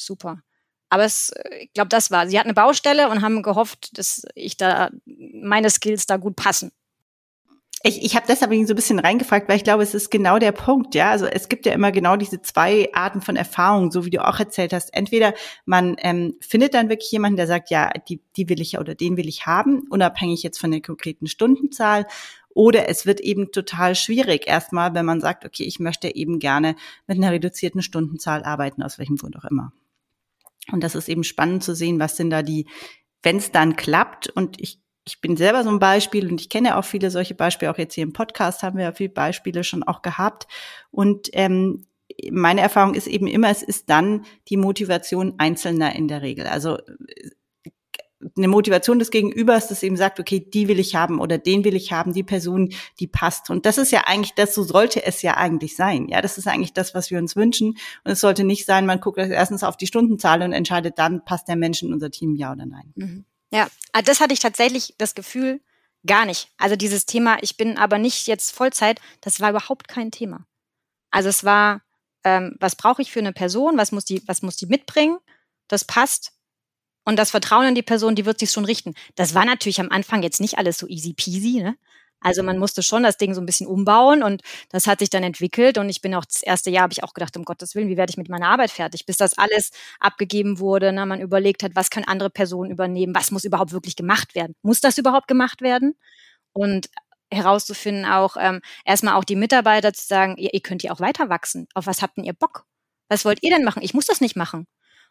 super. 0.00 0.42
Aber 0.92 1.04
es, 1.04 1.30
äh, 1.30 1.64
ich 1.64 1.72
glaube, 1.72 1.88
das 1.88 2.10
war. 2.10 2.28
Sie 2.28 2.38
hatten 2.38 2.48
eine 2.48 2.54
Baustelle 2.54 3.08
und 3.08 3.22
haben 3.22 3.42
gehofft, 3.42 3.96
dass 3.98 4.26
ich 4.34 4.58
da 4.58 4.90
meine 5.06 5.70
Skills 5.70 6.06
da 6.06 6.18
gut 6.18 6.36
passen. 6.36 6.70
Ich, 7.82 8.04
ich 8.04 8.14
habe 8.14 8.26
deshalb 8.28 8.52
so 8.52 8.74
ein 8.74 8.76
bisschen 8.76 8.98
reingefragt, 8.98 9.48
weil 9.48 9.56
ich 9.56 9.64
glaube, 9.64 9.82
es 9.82 9.94
ist 9.94 10.10
genau 10.10 10.38
der 10.38 10.52
Punkt, 10.52 10.94
ja. 10.94 11.10
Also 11.10 11.24
es 11.24 11.48
gibt 11.48 11.64
ja 11.64 11.72
immer 11.72 11.92
genau 11.92 12.16
diese 12.16 12.42
zwei 12.42 12.90
Arten 12.92 13.22
von 13.22 13.36
Erfahrungen, 13.36 13.90
so 13.90 14.04
wie 14.04 14.10
du 14.10 14.24
auch 14.24 14.38
erzählt 14.38 14.74
hast. 14.74 14.92
Entweder 14.92 15.32
man 15.64 15.96
ähm, 15.98 16.36
findet 16.40 16.74
dann 16.74 16.90
wirklich 16.90 17.10
jemanden, 17.10 17.38
der 17.38 17.46
sagt, 17.46 17.70
ja, 17.70 17.90
die, 18.08 18.20
die 18.36 18.50
will 18.50 18.60
ich 18.60 18.78
oder 18.78 18.94
den 18.94 19.16
will 19.16 19.28
ich 19.28 19.46
haben, 19.46 19.84
unabhängig 19.88 20.42
jetzt 20.42 20.60
von 20.60 20.70
der 20.70 20.82
konkreten 20.82 21.26
Stundenzahl. 21.26 22.06
Oder 22.50 22.90
es 22.90 23.06
wird 23.06 23.20
eben 23.20 23.50
total 23.50 23.94
schwierig, 23.94 24.46
erstmal, 24.46 24.94
wenn 24.94 25.06
man 25.06 25.22
sagt, 25.22 25.46
okay, 25.46 25.64
ich 25.64 25.80
möchte 25.80 26.14
eben 26.14 26.38
gerne 26.38 26.76
mit 27.06 27.16
einer 27.16 27.32
reduzierten 27.32 27.80
Stundenzahl 27.80 28.44
arbeiten, 28.44 28.82
aus 28.82 28.98
welchem 28.98 29.16
Grund 29.16 29.36
auch 29.38 29.46
immer. 29.46 29.72
Und 30.70 30.84
das 30.84 30.94
ist 30.94 31.08
eben 31.08 31.24
spannend 31.24 31.64
zu 31.64 31.74
sehen, 31.74 31.98
was 31.98 32.16
sind 32.16 32.30
da 32.30 32.42
die, 32.42 32.68
wenn 33.22 33.36
es 33.36 33.50
dann 33.50 33.76
klappt 33.76 34.28
und 34.28 34.60
ich 34.60 34.82
ich 35.04 35.20
bin 35.20 35.36
selber 35.36 35.64
so 35.64 35.70
ein 35.70 35.78
Beispiel 35.78 36.30
und 36.30 36.40
ich 36.40 36.48
kenne 36.48 36.76
auch 36.76 36.84
viele 36.84 37.10
solche 37.10 37.34
Beispiele. 37.34 37.70
Auch 37.70 37.78
jetzt 37.78 37.94
hier 37.94 38.04
im 38.04 38.12
Podcast 38.12 38.62
haben 38.62 38.76
wir 38.78 38.84
ja 38.84 38.92
viele 38.92 39.10
Beispiele 39.10 39.64
schon 39.64 39.82
auch 39.82 40.02
gehabt. 40.02 40.46
Und 40.90 41.28
ähm, 41.32 41.86
meine 42.30 42.60
Erfahrung 42.60 42.94
ist 42.94 43.08
eben 43.08 43.26
immer, 43.26 43.50
es 43.50 43.62
ist 43.62 43.90
dann 43.90 44.24
die 44.48 44.56
Motivation 44.56 45.34
Einzelner 45.38 45.96
in 45.96 46.08
der 46.08 46.22
Regel. 46.22 46.46
Also 46.46 46.78
eine 48.36 48.48
Motivation 48.48 48.98
des 48.98 49.10
Gegenübers, 49.10 49.68
das 49.68 49.82
eben 49.82 49.96
sagt, 49.96 50.20
okay, 50.20 50.40
die 50.40 50.68
will 50.68 50.78
ich 50.78 50.94
haben 50.94 51.20
oder 51.20 51.38
den 51.38 51.64
will 51.64 51.74
ich 51.74 51.92
haben, 51.92 52.12
die 52.12 52.22
Person, 52.22 52.72
die 53.00 53.06
passt. 53.06 53.50
Und 53.50 53.66
das 53.66 53.78
ist 53.78 53.92
ja 53.92 54.02
eigentlich 54.06 54.34
das, 54.34 54.54
so 54.54 54.62
sollte 54.62 55.04
es 55.04 55.22
ja 55.22 55.36
eigentlich 55.36 55.76
sein. 55.76 56.08
Ja, 56.08 56.20
das 56.20 56.38
ist 56.38 56.46
eigentlich 56.46 56.72
das, 56.72 56.94
was 56.94 57.10
wir 57.10 57.18
uns 57.18 57.36
wünschen. 57.36 57.78
Und 58.04 58.10
es 58.12 58.20
sollte 58.20 58.44
nicht 58.44 58.66
sein, 58.66 58.86
man 58.86 59.00
guckt 59.00 59.18
erstens 59.18 59.64
auf 59.64 59.76
die 59.76 59.86
Stundenzahl 59.86 60.42
und 60.42 60.52
entscheidet 60.52 60.98
dann, 60.98 61.24
passt 61.24 61.48
der 61.48 61.56
Mensch 61.56 61.82
in 61.82 61.92
unser 61.92 62.10
Team, 62.10 62.34
ja 62.34 62.52
oder 62.52 62.66
nein. 62.66 62.92
Mhm. 62.94 63.24
Ja, 63.52 63.68
ah, 63.92 64.02
das 64.02 64.20
hatte 64.20 64.32
ich 64.32 64.40
tatsächlich 64.40 64.94
das 64.98 65.14
Gefühl 65.14 65.60
gar 66.06 66.24
nicht. 66.24 66.48
Also 66.58 66.76
dieses 66.76 67.06
Thema, 67.06 67.38
ich 67.42 67.56
bin 67.56 67.76
aber 67.76 67.98
nicht 67.98 68.26
jetzt 68.26 68.52
Vollzeit, 68.52 69.00
das 69.20 69.40
war 69.40 69.50
überhaupt 69.50 69.88
kein 69.88 70.10
Thema. 70.10 70.46
Also 71.10 71.28
es 71.28 71.44
war, 71.44 71.82
ähm, 72.24 72.56
was 72.58 72.76
brauche 72.76 73.02
ich 73.02 73.12
für 73.12 73.20
eine 73.20 73.32
Person, 73.32 73.76
was 73.76 73.92
muss 73.92 74.04
die, 74.04 74.26
was 74.26 74.42
muss 74.42 74.56
die 74.56 74.66
mitbringen? 74.66 75.18
Das 75.68 75.84
passt 75.84 76.32
und 77.04 77.16
das 77.18 77.30
Vertrauen 77.30 77.66
in 77.68 77.74
die 77.74 77.82
Person, 77.82 78.14
die 78.14 78.26
wird 78.26 78.38
sich 78.38 78.50
schon 78.50 78.64
richten. 78.64 78.94
Das 79.16 79.34
war 79.34 79.44
natürlich 79.44 79.80
am 79.80 79.90
Anfang 79.90 80.22
jetzt 80.22 80.40
nicht 80.40 80.58
alles 80.58 80.78
so 80.78 80.86
easy 80.88 81.14
peasy, 81.14 81.62
ne? 81.62 81.76
Also 82.22 82.42
man 82.42 82.58
musste 82.58 82.82
schon 82.82 83.02
das 83.02 83.16
Ding 83.16 83.34
so 83.34 83.40
ein 83.40 83.46
bisschen 83.46 83.66
umbauen 83.66 84.22
und 84.22 84.42
das 84.70 84.86
hat 84.86 85.00
sich 85.00 85.10
dann 85.10 85.24
entwickelt. 85.24 85.76
Und 85.78 85.88
ich 85.88 86.00
bin 86.00 86.14
auch 86.14 86.24
das 86.24 86.42
erste 86.42 86.70
Jahr 86.70 86.84
habe 86.84 86.92
ich 86.92 87.02
auch 87.02 87.14
gedacht, 87.14 87.36
um 87.36 87.44
Gottes 87.44 87.74
Willen, 87.74 87.88
wie 87.88 87.96
werde 87.96 88.10
ich 88.10 88.16
mit 88.16 88.28
meiner 88.28 88.48
Arbeit 88.48 88.70
fertig, 88.70 89.06
bis 89.06 89.16
das 89.16 89.36
alles 89.38 89.70
abgegeben 90.00 90.58
wurde, 90.60 90.92
ne? 90.92 91.04
man 91.06 91.20
überlegt 91.20 91.62
hat, 91.62 91.72
was 91.74 91.90
können 91.90 92.06
andere 92.06 92.30
Personen 92.30 92.70
übernehmen, 92.70 93.14
was 93.14 93.30
muss 93.32 93.44
überhaupt 93.44 93.72
wirklich 93.72 93.96
gemacht 93.96 94.34
werden, 94.34 94.54
muss 94.62 94.80
das 94.80 94.98
überhaupt 94.98 95.28
gemacht 95.28 95.62
werden? 95.62 95.94
Und 96.52 96.88
herauszufinden 97.32 98.04
auch 98.04 98.36
ähm, 98.38 98.60
erstmal 98.84 99.14
auch 99.14 99.24
die 99.24 99.36
Mitarbeiter 99.36 99.92
zu 99.94 100.06
sagen, 100.06 100.36
ihr, 100.36 100.54
ihr 100.54 100.60
könnt 100.60 100.82
hier 100.82 100.92
auch 100.92 101.00
weiter 101.00 101.28
wachsen, 101.30 101.66
auf 101.74 101.86
was 101.86 102.02
habt 102.02 102.18
denn 102.18 102.24
ihr 102.24 102.34
Bock, 102.34 102.66
was 103.08 103.24
wollt 103.24 103.42
ihr 103.42 103.50
denn 103.50 103.64
machen, 103.64 103.82
ich 103.82 103.94
muss 103.94 104.06
das 104.06 104.20
nicht 104.20 104.36
machen 104.36 104.66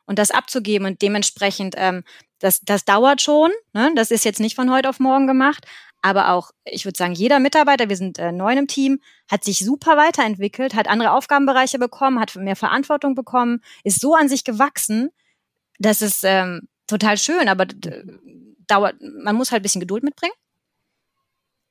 und 0.06 0.20
das 0.20 0.32
abzugeben 0.32 0.88
und 0.88 1.02
dementsprechend, 1.02 1.76
ähm, 1.78 2.04
das, 2.40 2.62
das 2.62 2.86
dauert 2.86 3.22
schon, 3.22 3.52
ne? 3.74 3.92
das 3.96 4.12
ist 4.12 4.26
jetzt 4.26 4.40
nicht 4.40 4.56
von 4.56 4.72
heute 4.72 4.90
auf 4.90 5.00
morgen 5.00 5.28
gemacht, 5.28 5.66
aber 6.02 6.30
auch, 6.30 6.52
ich 6.66 6.86
würde 6.86 6.98
sagen, 6.98 7.14
jeder 7.14 7.40
Mitarbeiter, 7.40 7.88
wir 7.88 7.96
sind 7.96 8.18
äh, 8.18 8.32
neun 8.32 8.58
im 8.58 8.68
Team, 8.68 9.00
hat 9.30 9.44
sich 9.44 9.60
super 9.60 9.98
weiterentwickelt, 9.98 10.74
hat 10.74 10.88
andere 10.88 11.12
Aufgabenbereiche 11.12 11.78
bekommen, 11.78 12.20
hat 12.20 12.36
mehr 12.36 12.56
Verantwortung 12.56 13.14
bekommen, 13.14 13.62
ist 13.84 14.02
so 14.02 14.16
an 14.16 14.28
sich 14.28 14.44
gewachsen, 14.44 15.12
das 15.78 16.02
ist 16.02 16.24
ähm, 16.24 16.68
total 16.88 17.18
schön, 17.18 17.48
aber 17.48 17.66
dauert, 18.68 18.96
man 19.02 19.36
muss 19.36 19.52
halt 19.52 19.62
ein 19.62 19.64
bisschen 19.64 19.82
Geduld 19.82 20.04
mitbringen. 20.04 20.34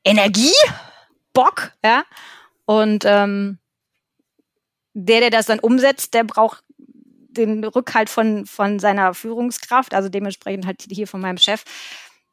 Energie, 0.05 0.55
Bock, 1.33 1.73
ja. 1.85 2.05
Und 2.65 3.05
ähm, 3.05 3.59
der, 4.95 5.21
der 5.21 5.31
das 5.31 5.47
dann 5.47 5.61
umsetzt, 5.61 6.15
der 6.15 6.25
braucht 6.25 6.63
den 7.47 7.65
Rückhalt 7.65 8.11
von, 8.11 8.47
von 8.47 8.79
seiner 8.79 9.15
Führungskraft, 9.15 9.95
also 9.95 10.09
dementsprechend 10.09 10.67
halt 10.67 10.85
hier 10.89 11.07
von 11.07 11.21
meinem 11.21 11.39
Chef. 11.39 11.65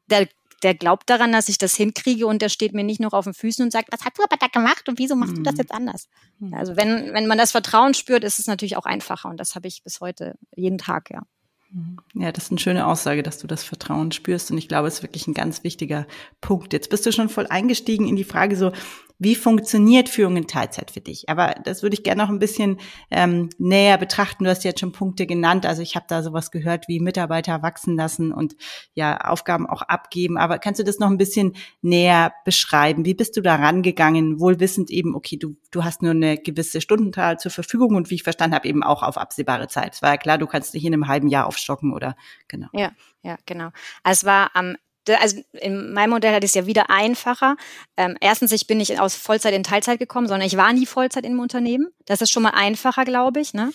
Der 0.07 0.27
der 0.63 0.73
glaubt 0.73 1.09
daran, 1.09 1.31
dass 1.31 1.49
ich 1.49 1.57
das 1.57 1.75
hinkriege 1.75 2.25
und 2.25 2.41
der 2.41 2.49
steht 2.49 2.73
mir 2.73 2.83
nicht 2.83 2.99
noch 2.99 3.13
auf 3.13 3.25
den 3.25 3.33
Füßen 3.33 3.63
und 3.63 3.71
sagt, 3.71 3.89
was 3.91 4.03
hast 4.03 4.17
du 4.17 4.23
aber 4.23 4.37
da 4.37 4.47
gemacht 4.47 4.89
und 4.89 4.97
wieso 4.99 5.15
machst 5.15 5.33
mhm. 5.33 5.37
du 5.37 5.43
das 5.43 5.53
mhm. 5.53 5.59
jetzt 5.59 5.71
anders? 5.71 6.09
Mhm. 6.39 6.53
Also 6.53 6.75
wenn, 6.75 7.13
wenn 7.13 7.27
man 7.27 7.37
das 7.37 7.51
Vertrauen 7.51 7.93
spürt, 7.93 8.23
ist 8.23 8.39
es 8.39 8.47
natürlich 8.47 8.77
auch 8.77 8.85
einfacher 8.85 9.29
und 9.29 9.39
das 9.39 9.55
habe 9.55 9.67
ich 9.67 9.83
bis 9.83 10.01
heute 10.01 10.35
jeden 10.55 10.77
Tag, 10.77 11.11
ja. 11.11 11.21
Mhm. 11.69 11.97
Ja, 12.15 12.31
das 12.31 12.45
ist 12.45 12.51
eine 12.51 12.59
schöne 12.59 12.87
Aussage, 12.87 13.23
dass 13.23 13.39
du 13.39 13.47
das 13.47 13.63
Vertrauen 13.63 14.11
spürst. 14.11 14.51
Und 14.51 14.57
ich 14.57 14.69
glaube, 14.69 14.87
es 14.87 14.95
ist 14.95 15.03
wirklich 15.03 15.27
ein 15.27 15.33
ganz 15.33 15.63
wichtiger 15.63 16.07
Punkt. 16.39 16.71
Jetzt 16.71 16.89
bist 16.89 17.05
du 17.05 17.11
schon 17.11 17.29
voll 17.29 17.47
eingestiegen 17.47 18.07
in 18.07 18.15
die 18.15 18.23
Frage 18.23 18.55
so, 18.55 18.71
wie 19.19 19.35
funktioniert 19.35 20.09
Führung 20.09 20.37
in 20.37 20.47
Teilzeit 20.47 20.91
für 20.91 21.01
dich? 21.01 21.27
Aber 21.27 21.55
das 21.63 21.81
würde 21.81 21.95
ich 21.95 22.03
gerne 22.03 22.21
noch 22.21 22.29
ein 22.29 22.37
bisschen 22.37 22.79
ähm, 23.09 23.49
näher 23.57 23.97
betrachten. 23.97 24.43
Du 24.43 24.49
hast 24.49 24.63
jetzt 24.63 24.79
schon 24.79 24.91
Punkte 24.91 25.25
genannt. 25.25 25.65
Also 25.65 25.81
ich 25.81 25.95
habe 25.95 26.05
da 26.07 26.21
sowas 26.21 26.51
gehört 26.51 26.87
wie 26.87 26.99
Mitarbeiter 26.99 27.63
wachsen 27.63 27.95
lassen 27.95 28.31
und 28.31 28.55
ja 28.93 29.17
Aufgaben 29.17 29.67
auch 29.67 29.81
abgeben. 29.81 30.37
Aber 30.37 30.59
kannst 30.59 30.79
du 30.79 30.83
das 30.83 30.99
noch 30.99 31.09
ein 31.09 31.17
bisschen 31.17 31.55
näher 31.81 32.31
beschreiben? 32.45 33.05
Wie 33.05 33.15
bist 33.15 33.35
du 33.37 33.41
da 33.41 33.55
rangegangen? 33.55 34.39
Wohl 34.39 34.59
wissend 34.59 34.91
eben, 34.91 35.15
okay, 35.15 35.37
du, 35.37 35.55
du 35.71 35.83
hast 35.83 36.03
nur 36.03 36.11
eine 36.11 36.37
gewisse 36.37 36.79
Stundenzahl 36.79 37.39
zur 37.39 37.51
Verfügung 37.51 37.95
und 37.95 38.11
wie 38.11 38.15
ich 38.15 38.23
verstanden 38.23 38.55
habe, 38.55 38.67
eben 38.67 38.83
auch 38.83 39.01
auf 39.01 39.17
absehbare 39.17 39.67
Zeit. 39.67 39.95
Es 39.95 40.01
war 40.03 40.11
ja 40.11 40.17
klar, 40.17 40.37
du 40.37 40.45
kannst 40.45 40.75
dich 40.75 40.85
in 40.85 40.93
einem 40.93 41.07
halben 41.07 41.27
Jahr 41.27 41.47
aufstocken 41.47 41.91
oder 41.91 42.15
genau. 42.47 42.67
Ja, 42.73 42.91
ja, 43.23 43.37
genau. 43.47 43.69
Also 44.03 44.19
es 44.19 44.25
war 44.25 44.51
am 44.53 44.75
also 45.09 45.41
in 45.53 45.93
meinem 45.93 46.11
Modell 46.11 46.37
ich 46.37 46.43
es 46.43 46.53
ja 46.53 46.65
wieder 46.65 46.89
einfacher. 46.89 47.55
Ähm, 47.95 48.17
erstens, 48.19 48.51
ich 48.51 48.67
bin 48.67 48.77
nicht 48.77 48.99
aus 48.99 49.15
Vollzeit 49.15 49.53
in 49.53 49.63
Teilzeit 49.63 49.99
gekommen, 49.99 50.27
sondern 50.27 50.47
ich 50.47 50.57
war 50.57 50.71
nie 50.73 50.85
Vollzeit 50.85 51.25
im 51.25 51.39
Unternehmen. 51.39 51.87
Das 52.05 52.21
ist 52.21 52.31
schon 52.31 52.43
mal 52.43 52.51
einfacher, 52.51 53.05
glaube 53.05 53.39
ich. 53.39 53.53
Ne? 53.53 53.71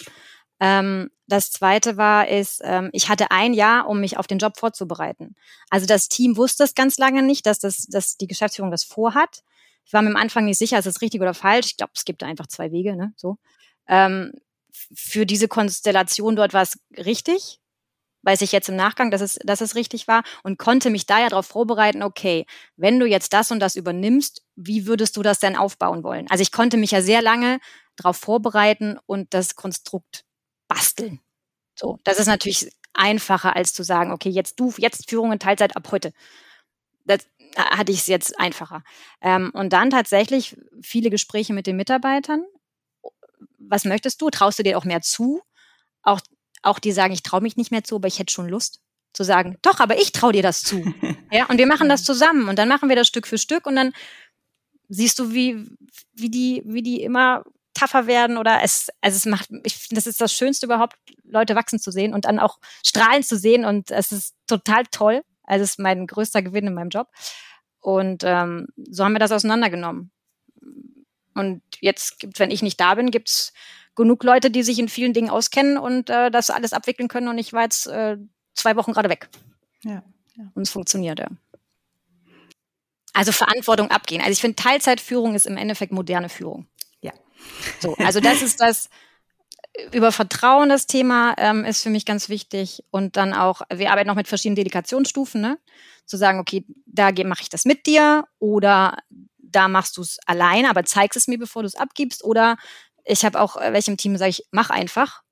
Ähm, 0.61 1.11
das 1.27 1.51
zweite 1.51 1.97
war, 1.97 2.29
ist, 2.29 2.61
ähm, 2.63 2.91
ich 2.93 3.09
hatte 3.09 3.31
ein 3.31 3.55
Jahr, 3.55 3.89
um 3.89 4.01
mich 4.01 4.19
auf 4.19 4.27
den 4.27 4.39
Job 4.39 4.59
vorzubereiten. 4.59 5.35
Also 5.71 5.87
das 5.87 6.09
Team 6.09 6.37
wusste 6.37 6.65
es 6.65 6.75
ganz 6.75 6.99
lange 6.99 7.23
nicht, 7.23 7.47
dass, 7.47 7.59
das, 7.59 7.87
dass 7.87 8.17
die 8.17 8.27
Geschäftsführung 8.27 8.71
das 8.71 8.85
vorhat. 8.85 9.43
Ich 9.85 9.93
war 9.93 10.03
mir 10.03 10.11
am 10.11 10.17
Anfang 10.17 10.45
nicht 10.45 10.59
sicher, 10.59 10.79
ist 10.79 10.87
es 10.87 11.01
richtig 11.01 11.21
oder 11.21 11.35
falsch. 11.35 11.69
Ich 11.69 11.77
glaube, 11.79 11.93
es 11.95 12.05
gibt 12.05 12.23
einfach 12.23 12.47
zwei 12.47 12.71
Wege, 12.71 12.97
ne? 12.97 13.13
So. 13.17 13.39
Ähm, 13.89 14.33
für 14.95 15.27
diese 15.27 15.49
Konstellation 15.49 16.37
dort 16.37 16.55
war 16.55 16.63
es 16.63 16.79
richtig, 16.97 17.61
weiß 18.23 18.41
ich 18.43 18.53
jetzt 18.53 18.69
im 18.69 18.77
Nachgang, 18.77 19.11
dass 19.11 19.21
es, 19.21 19.39
dass 19.45 19.61
es 19.61 19.75
richtig 19.75 20.09
war 20.09 20.23
und 20.43 20.59
konnte 20.59 20.91
mich 20.91 21.07
da 21.07 21.21
ja 21.21 21.29
darauf 21.29 21.47
vorbereiten, 21.47 22.03
okay, 22.03 22.47
wenn 22.77 22.99
du 22.99 23.07
jetzt 23.07 23.33
das 23.33 23.51
und 23.51 23.61
das 23.61 23.77
übernimmst, 23.77 24.43
wie 24.57 24.87
würdest 24.87 25.17
du 25.17 25.23
das 25.23 25.39
denn 25.39 25.57
aufbauen 25.57 26.05
wollen? 26.05 26.29
Also 26.31 26.43
ich 26.43 26.53
konnte 26.53 26.77
mich 26.77 26.93
ja 26.93 27.03
sehr 27.03 27.23
lange 27.23 27.59
darauf 27.97 28.17
vorbereiten 28.17 28.99
und 29.07 29.35
das 29.35 29.57
Konstrukt 29.57 30.25
basteln. 30.69 31.21
So, 31.75 31.99
das 32.05 32.19
ist 32.19 32.27
natürlich 32.27 32.71
einfacher 32.95 33.57
als 33.57 33.73
zu 33.73 33.83
sagen, 33.83 34.13
okay, 34.13 34.29
jetzt 34.29 34.61
du, 34.61 34.73
jetzt 34.77 35.09
Führung 35.09 35.33
in 35.33 35.39
Teilzeit 35.39 35.77
ab 35.77 35.89
heute. 35.91 36.13
Das 37.05 37.27
hatte 37.57 37.93
ich 37.93 37.99
es 37.99 38.07
jetzt 38.07 38.39
einfacher. 38.39 38.83
Ähm, 39.21 39.51
und 39.55 39.73
dann 39.73 39.91
tatsächlich 39.91 40.57
viele 40.83 41.11
Gespräche 41.11 41.53
mit 41.53 41.67
den 41.67 41.77
Mitarbeitern. 41.77 42.45
Was 43.59 43.85
möchtest 43.85 44.21
du? 44.21 44.31
Traust 44.31 44.59
du 44.59 44.63
dir 44.63 44.79
auch 44.79 44.85
mehr 44.85 45.03
zu? 45.03 45.43
Auch 46.03 46.21
auch 46.63 46.79
die 46.79 46.93
sagen, 46.93 47.13
ich 47.13 47.23
traue 47.23 47.41
mich 47.41 47.57
nicht 47.57 47.71
mehr 47.71 47.85
zu, 47.85 47.97
aber 47.97 48.09
ich 48.09 48.19
hätte 48.19 48.33
schon 48.33 48.49
Lust 48.49 48.81
zu 49.13 49.25
sagen, 49.25 49.59
doch, 49.63 49.81
aber 49.81 49.99
ich 49.99 50.13
traue 50.13 50.33
dir 50.33 50.43
das 50.43 50.63
zu. 50.63 50.83
ja, 51.31 51.47
und 51.47 51.59
wir 51.59 51.67
machen 51.67 51.89
das 51.89 52.05
zusammen 52.05 52.49
und 52.49 52.59
dann 52.59 52.69
machen 52.69 52.89
wir 52.89 52.97
das 52.97 53.09
Stück 53.09 53.27
für 53.27 53.39
Stück 53.39 53.67
und 53.67 53.77
dann 53.77 53.93
siehst 54.89 55.19
du, 55.19 55.33
wie, 55.33 55.67
wie 56.15 56.31
die, 56.31 56.63
wie 56.65 56.83
die 56.83 57.03
immer 57.03 57.45
tougher 57.75 58.07
werden 58.07 58.37
oder 58.37 58.63
es, 58.63 58.89
also 59.01 59.17
es 59.17 59.27
macht, 59.27 59.51
ich 59.65 59.77
finde, 59.77 59.97
das 59.97 60.07
ist 60.07 60.21
das 60.21 60.33
Schönste 60.33 60.67
überhaupt, 60.67 60.97
Leute 61.25 61.55
wachsen 61.55 61.79
zu 61.79 61.91
sehen 61.91 62.15
und 62.15 62.27
dann 62.27 62.39
auch 62.39 62.59
strahlen 62.85 63.23
zu 63.23 63.37
sehen 63.37 63.65
und 63.65 63.91
es 63.91 64.13
ist 64.13 64.35
total 64.47 64.85
toll. 64.91 65.23
Also 65.45 65.65
es 65.65 65.71
ist 65.71 65.79
mein 65.79 66.07
größter 66.07 66.43
Gewinn 66.43 66.67
in 66.67 66.75
meinem 66.75 66.91
Job. 66.91 67.09
Und 67.81 68.23
ähm, 68.25 68.69
so 68.77 69.05
haben 69.05 69.13
wir 69.13 69.19
das 69.19 69.33
auseinandergenommen. 69.33 70.13
Und 71.35 71.63
jetzt 71.81 72.21
gibt, 72.21 72.39
wenn 72.39 72.51
ich 72.51 72.63
nicht 72.63 72.79
da 72.79 72.95
bin, 72.95 73.11
gibt's 73.11 73.53
genug 73.95 74.25
Leute, 74.25 74.51
die 74.51 74.63
sich 74.63 74.79
in 74.79 74.89
vielen 74.89 75.13
Dingen 75.13 75.31
auskennen 75.31 75.77
und 75.77 76.11
äh, 76.11 76.31
das 76.31 76.51
alles 76.51 76.73
abwickeln 76.73 77.09
können. 77.09 77.29
Und 77.29 77.39
ich 77.39 77.53
war 77.53 77.63
jetzt 77.63 77.87
äh, 77.87 78.17
zwei 78.55 78.77
Wochen 78.77 78.93
gerade 78.93 79.09
weg. 79.09 79.29
Ja, 79.85 80.03
ja. 80.37 80.45
Und 80.55 80.63
es 80.63 80.71
funktioniert, 80.71 81.19
ja. 81.19 81.29
Also 83.13 83.33
Verantwortung 83.33 83.91
abgehen. 83.91 84.23
Also 84.23 84.33
ich 84.33 84.41
finde, 84.41 84.57
Teilzeitführung 84.57 85.35
ist 85.35 85.47
im 85.47 85.59
Endeffekt 85.59 85.93
moderne 85.93 86.31
Führung. 86.31 86.67
Ja. 87.03 87.13
So, 87.81 87.95
also 87.99 88.21
das 88.21 88.41
ist 88.41 88.61
das 88.61 88.89
über 89.93 90.13
Vertrauen 90.13 90.69
das 90.69 90.87
Thema 90.87 91.35
ähm, 91.39 91.65
ist 91.65 91.83
für 91.83 91.91
mich 91.91 92.05
ganz 92.05 92.29
wichtig 92.29 92.85
und 92.91 93.17
dann 93.17 93.33
auch, 93.33 93.63
wir 93.73 93.91
arbeiten 93.91 94.11
auch 94.11 94.17
mit 94.17 94.29
verschiedenen 94.29 94.57
Delegationsstufen, 94.57 95.41
ne? 95.41 95.59
zu 96.05 96.17
sagen, 96.17 96.41
okay, 96.41 96.67
da 96.87 97.11
mache 97.25 97.43
ich 97.43 97.49
das 97.49 97.65
mit 97.65 97.87
dir 97.87 98.25
oder 98.39 98.99
da 99.39 99.69
machst 99.69 99.97
du 99.97 100.03
es 100.03 100.19
alleine, 100.27 100.69
aber 100.69 100.85
zeigst 100.85 101.17
es 101.17 101.29
mir, 101.29 101.39
bevor 101.39 101.63
du 101.63 101.67
es 101.67 101.75
abgibst 101.75 102.25
oder 102.25 102.57
ich 103.05 103.25
habe 103.25 103.41
auch 103.41 103.57
äh, 103.57 103.73
welche 103.73 103.91
im 103.91 103.97
Team, 103.97 104.17
sage 104.17 104.31
ich, 104.31 104.45
mach 104.51 104.71
einfach. 104.71 105.23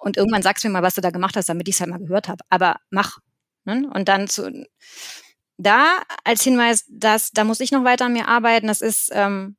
Und 0.00 0.16
irgendwann 0.16 0.42
sagst 0.42 0.64
du 0.64 0.68
mir 0.68 0.74
mal, 0.74 0.82
was 0.82 0.94
du 0.94 1.00
da 1.00 1.10
gemacht 1.10 1.36
hast, 1.36 1.48
damit 1.48 1.68
ich 1.68 1.76
es 1.76 1.80
halt 1.80 1.90
mal 1.90 1.98
gehört 1.98 2.28
habe. 2.28 2.44
Aber 2.48 2.76
mach. 2.90 3.18
Ne? 3.64 3.88
Und 3.94 4.08
dann 4.08 4.28
zu 4.28 4.66
da 5.58 6.02
als 6.24 6.42
Hinweis, 6.42 6.84
dass 6.88 7.30
da 7.30 7.44
muss 7.44 7.60
ich 7.60 7.70
noch 7.70 7.84
weiter 7.84 8.06
an 8.06 8.12
mir 8.12 8.28
arbeiten. 8.28 8.66
Das 8.66 8.80
ist, 8.80 9.10
ähm, 9.12 9.56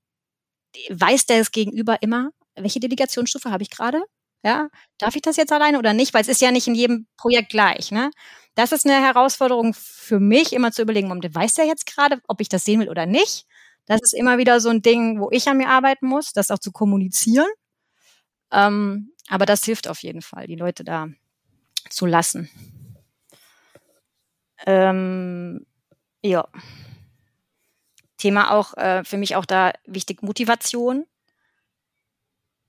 weiß 0.90 1.28
der 1.28 1.40
es 1.40 1.52
Gegenüber 1.52 2.02
immer, 2.02 2.32
welche 2.56 2.80
Delegationsstufe 2.80 3.52
habe 3.52 3.64
ich 3.64 3.70
gerade? 3.70 4.02
Ja, 4.46 4.68
darf 4.98 5.16
ich 5.16 5.22
das 5.22 5.38
jetzt 5.38 5.54
alleine 5.54 5.80
oder 5.80 5.94
nicht? 5.94 6.14
Weil 6.14 6.22
es 6.22 6.28
ist 6.28 6.42
ja 6.42 6.52
nicht 6.52 6.68
in 6.68 6.76
jedem 6.76 7.08
Projekt 7.16 7.50
gleich. 7.50 7.92
Ne? 7.92 8.12
Das 8.56 8.74
ist 8.74 8.86
eine 8.86 9.02
Herausforderung 9.02 9.74
für 9.74 10.20
mich, 10.20 10.52
immer 10.52 10.72
zu 10.74 10.82
überlegen, 10.82 11.10
weiß 11.10 11.54
der 11.54 11.66
jetzt 11.66 11.86
gerade, 11.86 12.20
ob 12.28 12.42
ich 12.42 12.50
das 12.50 12.66
sehen 12.66 12.82
will 12.82 12.90
oder 12.90 13.06
nicht? 13.06 13.46
Das 13.86 14.02
ist 14.02 14.14
immer 14.14 14.38
wieder 14.38 14.60
so 14.60 14.70
ein 14.70 14.82
Ding, 14.82 15.20
wo 15.20 15.30
ich 15.32 15.48
an 15.48 15.58
mir 15.58 15.70
arbeiten 15.70 16.08
muss, 16.08 16.32
das 16.34 16.52
auch 16.52 16.60
zu 16.60 16.72
kommunizieren. 16.72 17.48
Ähm, 18.52 19.12
aber 19.28 19.46
das 19.46 19.64
hilft 19.64 19.88
auf 19.88 20.04
jeden 20.04 20.22
Fall, 20.22 20.48
die 20.48 20.56
Leute 20.56 20.84
da 20.84 21.10
zu 21.90 22.06
lassen. 22.06 22.50
Ähm, 24.66 25.66
ja. 26.22 26.48
Thema 28.18 28.52
auch 28.52 28.78
äh, 28.78 29.04
für 29.04 29.18
mich 29.18 29.36
auch 29.36 29.46
da 29.46 29.74
wichtig 29.86 30.22
Motivation. 30.24 31.06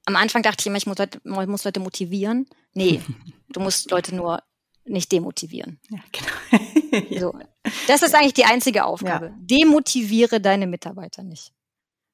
Am 0.06 0.16
Anfang 0.16 0.42
dachte 0.42 0.60
ich 0.60 0.66
immer, 0.66 0.76
ich 0.76 0.86
muss 0.86 0.98
Leute, 0.98 1.20
muss 1.24 1.64
Leute 1.64 1.80
motivieren. 1.80 2.48
Nee, 2.72 3.00
du 3.50 3.60
musst 3.60 3.90
Leute 3.90 4.14
nur 4.14 4.42
nicht 4.84 5.12
demotivieren. 5.12 5.78
Ja, 5.90 6.00
genau. 6.10 7.20
so. 7.20 7.38
Das 7.86 8.02
ist 8.02 8.14
eigentlich 8.14 8.34
die 8.34 8.44
einzige 8.44 8.84
Aufgabe. 8.84 9.26
Ja. 9.26 9.34
Demotiviere 9.38 10.40
deine 10.40 10.66
Mitarbeiter 10.66 11.22
nicht. 11.22 11.52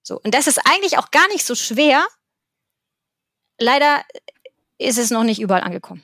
So. 0.02 0.21
Und 0.21 0.35
das 0.35 0.47
ist 0.47 0.59
eigentlich 0.64 0.99
auch 0.99 1.11
gar 1.11 1.26
nicht 1.28 1.45
so 1.45 1.54
schwer. 1.54 2.07
Leider 3.59 4.02
ist 4.78 4.99
es 4.99 5.11
noch 5.11 5.25
nicht 5.25 5.40
überall 5.40 5.62
angekommen. 5.62 6.02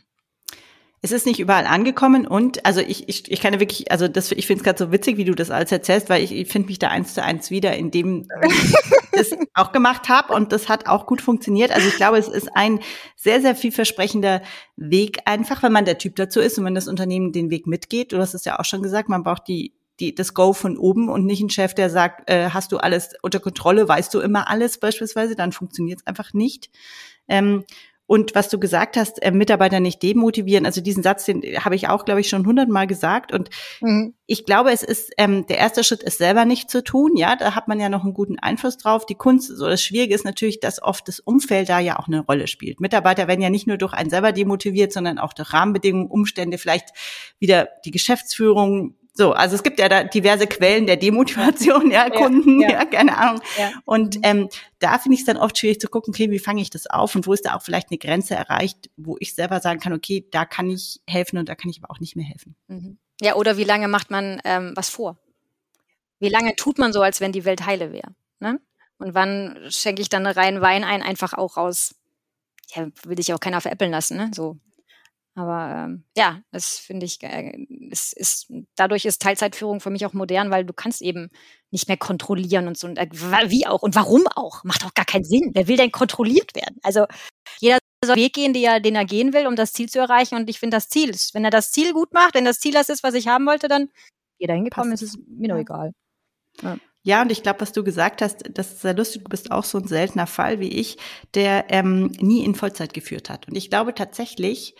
Es 1.06 1.12
ist 1.12 1.26
nicht 1.26 1.38
überall 1.38 1.66
angekommen 1.66 2.26
und 2.26 2.66
also 2.66 2.80
ich, 2.80 3.08
ich, 3.08 3.30
ich 3.30 3.40
kann 3.40 3.54
ja 3.54 3.60
wirklich, 3.60 3.92
also 3.92 4.08
das, 4.08 4.32
ich 4.32 4.46
finde 4.46 4.60
es 4.60 4.64
gerade 4.64 4.78
so 4.78 4.90
witzig, 4.90 5.16
wie 5.16 5.25
du 5.25 5.34
das 5.34 5.52
alles 5.52 5.70
erzählst, 5.70 6.10
weil 6.10 6.22
ich, 6.22 6.32
ich 6.32 6.48
finde 6.48 6.66
mich 6.66 6.80
da 6.80 6.88
eins 6.88 7.14
zu 7.14 7.22
eins 7.22 7.50
wieder, 7.50 7.76
in 7.76 7.92
dem 7.92 8.26
ich 8.44 8.75
das 9.12 9.30
auch 9.54 9.70
gemacht 9.70 10.08
habe 10.08 10.34
und 10.34 10.50
das 10.50 10.68
hat 10.68 10.88
auch 10.88 11.06
gut 11.06 11.20
funktioniert. 11.20 11.70
Also 11.70 11.86
ich 11.86 11.94
glaube, 11.94 12.18
es 12.18 12.26
ist 12.26 12.48
ein 12.56 12.80
sehr, 13.14 13.40
sehr 13.40 13.54
vielversprechender 13.54 14.42
Weg 14.75 15.18
einfach, 15.26 15.62
wenn 15.62 15.72
man 15.72 15.84
der 15.84 15.98
Typ 15.98 16.16
dazu 16.16 16.40
ist 16.40 16.58
und 16.58 16.64
wenn 16.64 16.75
das 16.75 16.88
Unternehmen 16.88 17.30
den 17.30 17.50
Weg 17.50 17.68
mitgeht. 17.68 18.12
Du 18.12 18.18
hast 18.18 18.34
es 18.34 18.44
ja 18.44 18.58
auch 18.58 18.64
schon 18.64 18.82
gesagt, 18.82 19.08
man 19.08 19.22
braucht 19.22 19.46
die 19.46 19.72
die, 19.98 20.14
das 20.14 20.34
Go 20.34 20.52
von 20.52 20.76
oben 20.76 21.08
und 21.08 21.25
nicht 21.25 21.40
ein 21.40 21.48
Chef, 21.48 21.72
der 21.72 21.88
sagt, 21.88 22.28
äh, 22.28 22.50
hast 22.50 22.70
du 22.70 22.76
alles 22.76 23.14
unter 23.22 23.40
Kontrolle, 23.40 23.88
weißt 23.88 24.12
du 24.12 24.20
immer 24.20 24.50
alles 24.50 24.78
beispielsweise, 24.78 25.36
dann 25.36 25.52
funktioniert 25.52 26.00
es 26.00 26.06
einfach 26.06 26.34
nicht. 26.34 26.68
Ähm, 27.28 27.64
und 28.06 28.34
was 28.34 28.48
du 28.48 28.58
gesagt 28.58 28.96
hast, 28.96 29.20
äh, 29.22 29.32
Mitarbeiter 29.32 29.80
nicht 29.80 30.02
demotivieren, 30.02 30.64
also 30.64 30.80
diesen 30.80 31.02
Satz, 31.02 31.25
den 31.25 31.42
habe 31.64 31.75
ich 31.75 31.88
auch, 31.88 32.04
glaube 32.04 32.20
ich, 32.20 32.28
schon 32.28 32.46
hundertmal 32.46 32.86
gesagt. 32.86 33.32
Und 33.32 33.50
mhm. 33.80 34.14
ich 34.26 34.44
glaube, 34.44 34.70
es 34.70 34.82
ist 34.82 35.12
ähm, 35.18 35.46
der 35.46 35.58
erste 35.58 35.82
Schritt, 35.82 36.02
es 36.04 36.18
selber 36.18 36.44
nicht 36.44 36.70
zu 36.70 36.84
tun. 36.84 37.16
Ja, 37.16 37.34
da 37.34 37.54
hat 37.54 37.66
man 37.66 37.80
ja 37.80 37.88
noch 37.88 38.04
einen 38.04 38.14
guten 38.14 38.38
Einfluss 38.38 38.76
drauf. 38.76 39.06
Die 39.06 39.16
Kunst, 39.16 39.48
so 39.48 39.66
das 39.66 39.82
Schwierige 39.82 40.14
ist 40.14 40.25
natürlich, 40.25 40.60
dass 40.60 40.80
oft 40.80 41.08
das 41.08 41.18
Umfeld 41.18 41.68
da 41.68 41.80
ja 41.80 41.98
auch 41.98 42.06
eine 42.06 42.20
Rolle 42.20 42.46
spielt. 42.46 42.80
Mitarbeiter 42.80 43.26
werden 43.26 43.42
ja 43.42 43.50
nicht 43.50 43.66
nur 43.66 43.76
durch 43.76 43.92
einen 43.92 44.10
selber 44.10 44.32
demotiviert, 44.32 44.92
sondern 44.92 45.18
auch 45.18 45.32
durch 45.32 45.52
Rahmenbedingungen, 45.52 46.06
Umstände, 46.06 46.58
vielleicht 46.58 46.90
wieder 47.40 47.68
die 47.84 47.90
Geschäftsführung, 47.90 48.94
so, 49.16 49.32
also 49.32 49.54
es 49.54 49.62
gibt 49.62 49.78
ja 49.78 49.88
da 49.88 50.04
diverse 50.04 50.46
Quellen 50.46 50.87
der 50.87 50.96
Demotivation, 50.96 51.90
ja, 51.90 52.11
Kunden, 52.11 52.61
ja, 52.61 52.68
ja. 52.68 52.78
ja 52.80 52.85
keine 52.85 53.16
Ahnung. 53.16 53.42
Ja. 53.58 53.70
Und 53.87 54.18
ähm, 54.23 54.49
da 54.78 54.99
finde 54.99 55.14
ich 55.14 55.20
es 55.20 55.26
dann 55.26 55.38
oft 55.38 55.56
schwierig 55.56 55.80
zu 55.80 55.88
gucken, 55.88 56.12
okay, 56.14 56.30
wie 56.30 56.38
fange 56.38 56.61
ich 56.61 56.68
das 56.68 56.87
auf 56.87 57.14
und 57.14 57.26
wo 57.26 57.32
ist 57.32 57.46
da 57.46 57.54
auch 57.54 57.62
vielleicht 57.62 57.90
eine 57.90 57.99
Grenze 57.99 58.35
erreicht, 58.35 58.90
wo 58.96 59.16
ich 59.18 59.35
selber 59.35 59.61
sagen 59.61 59.80
kann, 59.80 59.94
okay, 59.94 60.26
da 60.30 60.44
kann 60.44 60.68
ich 60.68 61.00
helfen 61.06 61.38
und 61.38 61.49
da 61.49 61.54
kann 61.54 61.70
ich 61.70 61.82
aber 61.82 61.90
auch 61.90 62.00
nicht 62.00 62.14
mehr 62.14 62.26
helfen. 62.26 62.56
Mhm. 62.68 62.99
Ja, 63.23 63.37
oder 63.37 63.56
wie 63.56 63.64
lange 63.64 63.88
macht 63.88 64.11
man 64.11 64.40
ähm, 64.44 64.73
was 64.75 64.90
vor? 64.90 65.16
Wie 66.18 66.28
lange 66.28 66.54
tut 66.56 66.78
man 66.78 66.92
so, 66.92 67.00
als 67.00 67.20
wenn 67.20 67.32
die 67.32 67.46
Welt 67.46 67.64
heile 67.64 67.92
wäre? 67.92 68.14
Ne? 68.40 68.61
Und 68.99 69.14
wann 69.14 69.58
schenke 69.68 70.02
ich 70.02 70.11
dann 70.11 70.26
eine 70.26 70.37
reinen 70.37 70.61
Wein 70.61 70.85
ein, 70.85 71.02
einfach 71.02 71.32
auch 71.32 71.56
raus? 71.56 71.94
Ja, 72.75 72.88
will 73.04 73.20
ich 73.20 73.32
auch 73.32 73.40
keiner 73.40 73.61
veräppeln 73.61 73.90
lassen, 73.90 74.16
ne? 74.16 74.30
So. 74.35 74.58
Aber 75.38 75.85
ähm, 75.85 76.05
ja, 76.16 76.40
das 76.50 76.78
finde 76.78 77.05
ich, 77.05 77.23
äh, 77.23 77.52
es 77.90 78.14
ist, 78.14 78.50
dadurch 78.75 79.05
ist 79.05 79.21
Teilzeitführung 79.21 79.81
für 79.81 79.90
mich 79.90 80.07
auch 80.07 80.14
modern, 80.14 80.50
weil 80.50 80.64
du 80.64 80.73
kannst 80.73 81.02
eben 81.02 81.28
nicht 81.71 81.88
mehr 81.88 81.99
kontrollieren 81.99 82.69
und 82.69 82.78
so. 82.78 82.87
Und, 82.87 82.97
äh, 82.97 83.07
wie 83.12 83.66
auch 83.66 83.83
und 83.83 83.95
warum 83.95 84.26
auch? 84.35 84.64
Macht 84.64 84.83
doch 84.83 84.95
gar 84.95 85.05
keinen 85.05 85.25
Sinn. 85.25 85.50
Wer 85.52 85.69
will 85.69 85.76
denn 85.76 85.93
kontrolliert 85.93 86.55
werden? 86.55 86.78
Also 86.83 87.05
jeder 87.61 87.78
soll 88.02 88.14
den 88.14 88.25
Weg 88.25 88.33
gehen, 88.33 88.55
den 88.55 88.62
er, 88.62 88.81
den 88.81 88.97
er 88.97 89.05
gehen 89.05 89.35
will, 89.35 89.47
um 89.47 89.57
das 89.57 89.75
Ziel 89.75 89.90
zu 89.90 89.99
erreichen. 89.99 90.37
Und 90.37 90.49
ich 90.49 90.59
finde 90.59 90.78
das 90.78 90.88
Ziel, 90.88 91.14
wenn 91.35 91.45
er 91.45 91.50
das 91.50 91.71
Ziel 91.71 91.93
gut 91.93 92.14
macht, 92.14 92.35
wenn 92.35 92.47
das 92.47 92.59
Ziel 92.59 92.73
das 92.73 92.88
ist, 92.88 93.02
was 93.02 93.12
ich 93.12 93.28
haben 93.28 93.45
wollte, 93.45 93.69
dann 93.69 93.90
jeder 94.38 94.55
hingekommen 94.55 94.93
ist, 94.93 95.02
ist 95.02 95.19
mir 95.28 95.49
nur 95.49 95.59
egal. 95.59 95.93
Ja. 96.62 96.78
Ja, 97.02 97.23
und 97.23 97.31
ich 97.31 97.45
glaube, 97.45 97.61
was 97.61 97.71
du 97.71 97.85
gesagt 97.85 98.21
hast, 98.21 98.43
das 98.50 98.73
ist 98.73 98.81
sehr 98.83 98.93
lustig, 98.95 99.23
du 99.23 99.28
bist 99.28 99.52
auch 99.52 99.62
so 99.62 99.78
ein 99.78 99.87
seltener 99.87 100.26
Fall 100.26 100.59
wie 100.59 100.71
ich, 100.71 100.97
der 101.35 101.66
ähm, 101.69 102.07
nie 102.19 102.45
in 102.45 102.57
Vollzeit 102.57 102.95
geführt 102.95 103.31
hat. 103.31 103.47
Und 103.47 103.55
ich 103.55 103.71
glaube 103.71 103.95
tatsächlich, 103.95 104.75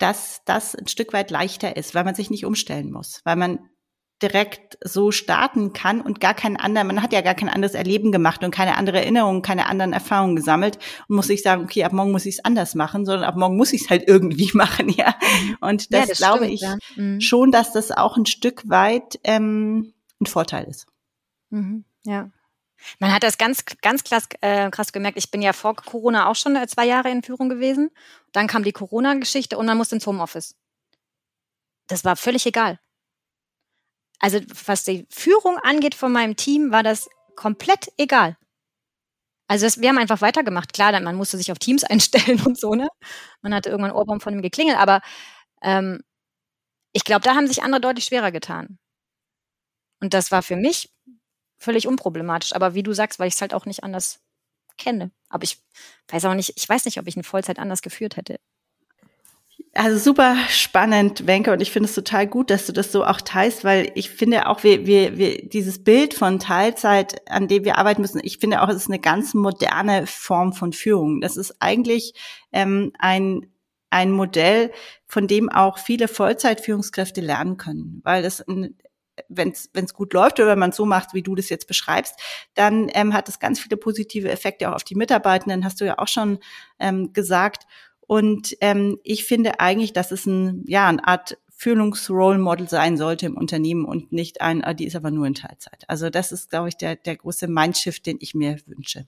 dass 0.00 0.42
das 0.44 0.74
ein 0.74 0.88
Stück 0.88 1.12
weit 1.12 1.30
leichter 1.30 1.76
ist, 1.76 1.94
weil 1.94 2.04
man 2.04 2.14
sich 2.14 2.30
nicht 2.30 2.44
umstellen 2.44 2.90
muss, 2.90 3.20
weil 3.24 3.36
man 3.36 3.60
direkt 4.22 4.78
so 4.84 5.12
starten 5.12 5.72
kann 5.72 6.00
und 6.00 6.20
gar 6.20 6.34
keinen 6.34 6.56
anderen, 6.56 6.86
man 6.88 7.02
hat 7.02 7.12
ja 7.12 7.22
gar 7.22 7.34
kein 7.34 7.48
anderes 7.48 7.74
Erleben 7.74 8.12
gemacht 8.12 8.44
und 8.44 8.50
keine 8.50 8.76
andere 8.76 8.98
Erinnerungen, 8.98 9.40
keine 9.40 9.66
anderen 9.66 9.92
Erfahrungen 9.92 10.36
gesammelt 10.36 10.78
und 11.08 11.16
muss 11.16 11.28
sich 11.28 11.42
sagen, 11.42 11.64
okay, 11.64 11.84
ab 11.84 11.92
morgen 11.92 12.12
muss 12.12 12.26
ich 12.26 12.36
es 12.36 12.44
anders 12.44 12.74
machen, 12.74 13.06
sondern 13.06 13.24
ab 13.24 13.36
morgen 13.36 13.56
muss 13.56 13.72
ich 13.72 13.82
es 13.82 13.90
halt 13.90 14.06
irgendwie 14.06 14.50
machen, 14.54 14.90
ja. 14.90 15.14
Und 15.60 15.92
das, 15.92 16.00
ja, 16.00 16.06
das 16.06 16.18
glaube 16.18 16.44
stimmt, 16.44 16.52
ich 16.52 16.60
ja. 16.60 16.76
mhm. 16.96 17.20
schon, 17.20 17.50
dass 17.50 17.72
das 17.72 17.90
auch 17.92 18.16
ein 18.16 18.26
Stück 18.26 18.68
weit 18.68 19.18
ähm, 19.24 19.94
ein 20.20 20.26
Vorteil 20.26 20.64
ist. 20.64 20.86
Mhm. 21.50 21.84
Ja. 22.04 22.30
Man 22.98 23.12
hat 23.12 23.22
das 23.22 23.38
ganz, 23.38 23.64
ganz 23.82 24.04
krass, 24.04 24.26
äh, 24.40 24.70
krass 24.70 24.92
gemerkt. 24.92 25.18
Ich 25.18 25.30
bin 25.30 25.42
ja 25.42 25.52
vor 25.52 25.76
Corona 25.76 26.28
auch 26.28 26.36
schon 26.36 26.56
äh, 26.56 26.66
zwei 26.66 26.86
Jahre 26.86 27.10
in 27.10 27.22
Führung 27.22 27.48
gewesen. 27.48 27.90
Dann 28.32 28.46
kam 28.46 28.62
die 28.64 28.72
Corona-Geschichte 28.72 29.58
und 29.58 29.66
man 29.66 29.76
musste 29.76 29.96
ins 29.96 30.06
Homeoffice. 30.06 30.54
Das 31.88 32.04
war 32.04 32.16
völlig 32.16 32.46
egal. 32.46 32.78
Also 34.20 34.40
was 34.66 34.84
die 34.84 35.06
Führung 35.10 35.56
angeht 35.58 35.94
von 35.94 36.12
meinem 36.12 36.36
Team, 36.36 36.70
war 36.72 36.82
das 36.82 37.08
komplett 37.36 37.90
egal. 37.96 38.36
Also 39.48 39.66
das, 39.66 39.80
wir 39.80 39.88
haben 39.88 39.98
einfach 39.98 40.20
weitergemacht. 40.20 40.72
Klar, 40.72 40.98
man 41.00 41.16
musste 41.16 41.36
sich 41.36 41.50
auf 41.50 41.58
Teams 41.58 41.82
einstellen 41.90 42.40
und 42.46 42.58
so, 42.58 42.74
ne? 42.74 42.88
Man 43.42 43.54
hatte 43.54 43.70
irgendwann 43.70 43.92
Ohrbaum 43.92 44.20
von 44.20 44.34
ihm 44.34 44.42
geklingelt, 44.42 44.78
aber 44.78 45.00
ähm, 45.62 46.02
ich 46.92 47.04
glaube, 47.04 47.22
da 47.22 47.34
haben 47.34 47.46
sich 47.46 47.62
andere 47.62 47.80
deutlich 47.80 48.04
schwerer 48.06 48.32
getan. 48.32 48.78
Und 50.00 50.14
das 50.14 50.30
war 50.30 50.42
für 50.42 50.56
mich 50.56 50.90
völlig 51.60 51.86
unproblematisch. 51.86 52.54
Aber 52.54 52.74
wie 52.74 52.82
du 52.82 52.92
sagst, 52.92 53.20
weil 53.20 53.28
ich 53.28 53.34
es 53.34 53.40
halt 53.40 53.54
auch 53.54 53.66
nicht 53.66 53.84
anders 53.84 54.18
kenne. 54.78 55.12
Aber 55.28 55.44
ich 55.44 55.58
weiß 56.08 56.24
auch 56.24 56.34
nicht, 56.34 56.54
ich 56.56 56.68
weiß 56.68 56.86
nicht, 56.86 56.98
ob 56.98 57.06
ich 57.06 57.14
eine 57.14 57.22
Vollzeit 57.22 57.58
anders 57.58 57.82
geführt 57.82 58.16
hätte. 58.16 58.40
Also 59.74 59.98
super 59.98 60.36
spannend, 60.48 61.26
Wenke, 61.26 61.52
und 61.52 61.60
ich 61.60 61.70
finde 61.70 61.88
es 61.88 61.94
total 61.94 62.26
gut, 62.26 62.50
dass 62.50 62.66
du 62.66 62.72
das 62.72 62.90
so 62.90 63.04
auch 63.04 63.20
teilst, 63.20 63.62
weil 63.62 63.92
ich 63.94 64.10
finde 64.10 64.48
auch, 64.48 64.64
wir, 64.64 64.86
wir, 64.86 65.16
wir 65.16 65.48
dieses 65.48 65.84
Bild 65.84 66.14
von 66.14 66.40
Teilzeit, 66.40 67.30
an 67.30 67.46
dem 67.46 67.64
wir 67.64 67.78
arbeiten 67.78 68.00
müssen, 68.00 68.20
ich 68.24 68.38
finde 68.38 68.62
auch, 68.62 68.68
es 68.68 68.76
ist 68.76 68.88
eine 68.88 68.98
ganz 68.98 69.32
moderne 69.34 70.06
Form 70.06 70.54
von 70.54 70.72
Führung. 70.72 71.20
Das 71.20 71.36
ist 71.36 71.56
eigentlich 71.60 72.14
ähm, 72.52 72.92
ein 72.98 73.46
ein 73.90 74.12
Modell, 74.12 74.70
von 75.06 75.26
dem 75.26 75.50
auch 75.50 75.78
viele 75.78 76.06
Vollzeitführungskräfte 76.08 77.20
lernen 77.20 77.56
können, 77.56 78.00
weil 78.04 78.22
das 78.22 78.40
ein 78.40 78.76
wenn 79.28 79.52
es 79.52 79.94
gut 79.94 80.12
läuft 80.12 80.38
oder 80.40 80.48
wenn 80.48 80.58
man 80.58 80.70
es 80.70 80.76
so 80.76 80.86
macht, 80.86 81.14
wie 81.14 81.22
du 81.22 81.34
das 81.34 81.48
jetzt 81.48 81.66
beschreibst, 81.66 82.14
dann 82.54 82.90
ähm, 82.94 83.12
hat 83.14 83.28
es 83.28 83.38
ganz 83.38 83.60
viele 83.60 83.76
positive 83.76 84.30
Effekte 84.30 84.70
auch 84.70 84.76
auf 84.76 84.84
die 84.84 84.94
Mitarbeitenden, 84.94 85.64
hast 85.64 85.80
du 85.80 85.84
ja 85.84 85.98
auch 85.98 86.08
schon 86.08 86.38
ähm, 86.78 87.12
gesagt. 87.12 87.66
Und 88.00 88.56
ähm, 88.60 88.98
ich 89.04 89.24
finde 89.24 89.60
eigentlich, 89.60 89.92
dass 89.92 90.10
es 90.10 90.26
ein, 90.26 90.64
ja, 90.66 90.88
eine 90.88 91.06
Art 91.06 91.38
Führungsrole 91.60 92.38
Model 92.38 92.68
sein 92.68 92.96
sollte 92.96 93.26
im 93.26 93.36
Unternehmen 93.36 93.84
und 93.84 94.12
nicht 94.12 94.40
ein, 94.40 94.64
ah, 94.64 94.72
die 94.72 94.86
ist 94.86 94.96
aber 94.96 95.10
nur 95.10 95.26
in 95.26 95.34
Teilzeit. 95.34 95.84
Also 95.88 96.08
das 96.08 96.32
ist, 96.32 96.48
glaube 96.48 96.70
ich, 96.70 96.76
der, 96.76 96.96
der 96.96 97.16
große 97.16 97.48
Mindshift, 97.48 98.06
den 98.06 98.16
ich 98.18 98.34
mir 98.34 98.58
wünsche. 98.64 99.06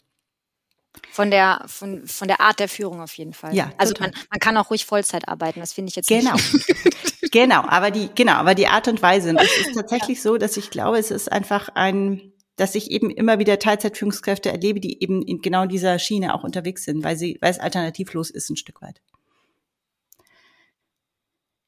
Von 1.11 1.31
der, 1.31 1.65
von, 1.67 2.07
von 2.07 2.29
der 2.29 2.41
Art 2.41 2.61
der 2.61 2.69
Führung 2.69 3.01
auf 3.01 3.15
jeden 3.15 3.33
Fall. 3.33 3.55
Ja, 3.55 3.73
also 3.79 3.95
man, 3.99 4.13
man 4.31 4.39
kann 4.39 4.57
auch 4.59 4.71
ruhig 4.71 4.85
Vollzeit 4.85 5.27
arbeiten, 5.29 5.61
das 5.61 5.73
finde 5.73 5.89
ich 5.89 5.97
jetzt 5.97 6.09
genau. 6.09 6.37
genau, 7.33 7.63
aber 7.67 7.91
die, 7.91 8.11
genau, 8.15 8.35
aber 8.35 8.55
die 8.55 8.69
Art 8.69 8.87
und 8.87 9.03
Weise. 9.03 9.31
Und 9.31 9.41
es 9.41 9.59
ist 9.59 9.75
tatsächlich 9.75 10.19
ja. 10.19 10.23
so, 10.23 10.37
dass 10.39 10.57
ich 10.57 10.71
glaube, 10.71 10.99
es 10.99 11.11
ist 11.11 11.33
einfach 11.33 11.69
ein, 11.75 12.33
dass 12.57 12.77
ich 12.77 12.91
eben 12.93 13.11
immer 13.11 13.41
wieder 13.41 13.59
Teilzeitführungskräfte 13.59 14.51
erlebe, 14.51 14.79
die 14.79 15.03
eben 15.03 15.23
in 15.23 15.41
genau 15.41 15.67
dieser 15.67 15.99
Schiene 15.99 16.35
auch 16.35 16.45
unterwegs 16.45 16.85
sind, 16.85 17.03
weil 17.03 17.17
sie, 17.17 17.39
weil 17.41 17.51
es 17.51 17.59
alternativlos 17.59 18.31
ist 18.31 18.51
ein 18.51 18.57
Stück 18.57 18.81
weit. 18.81 19.01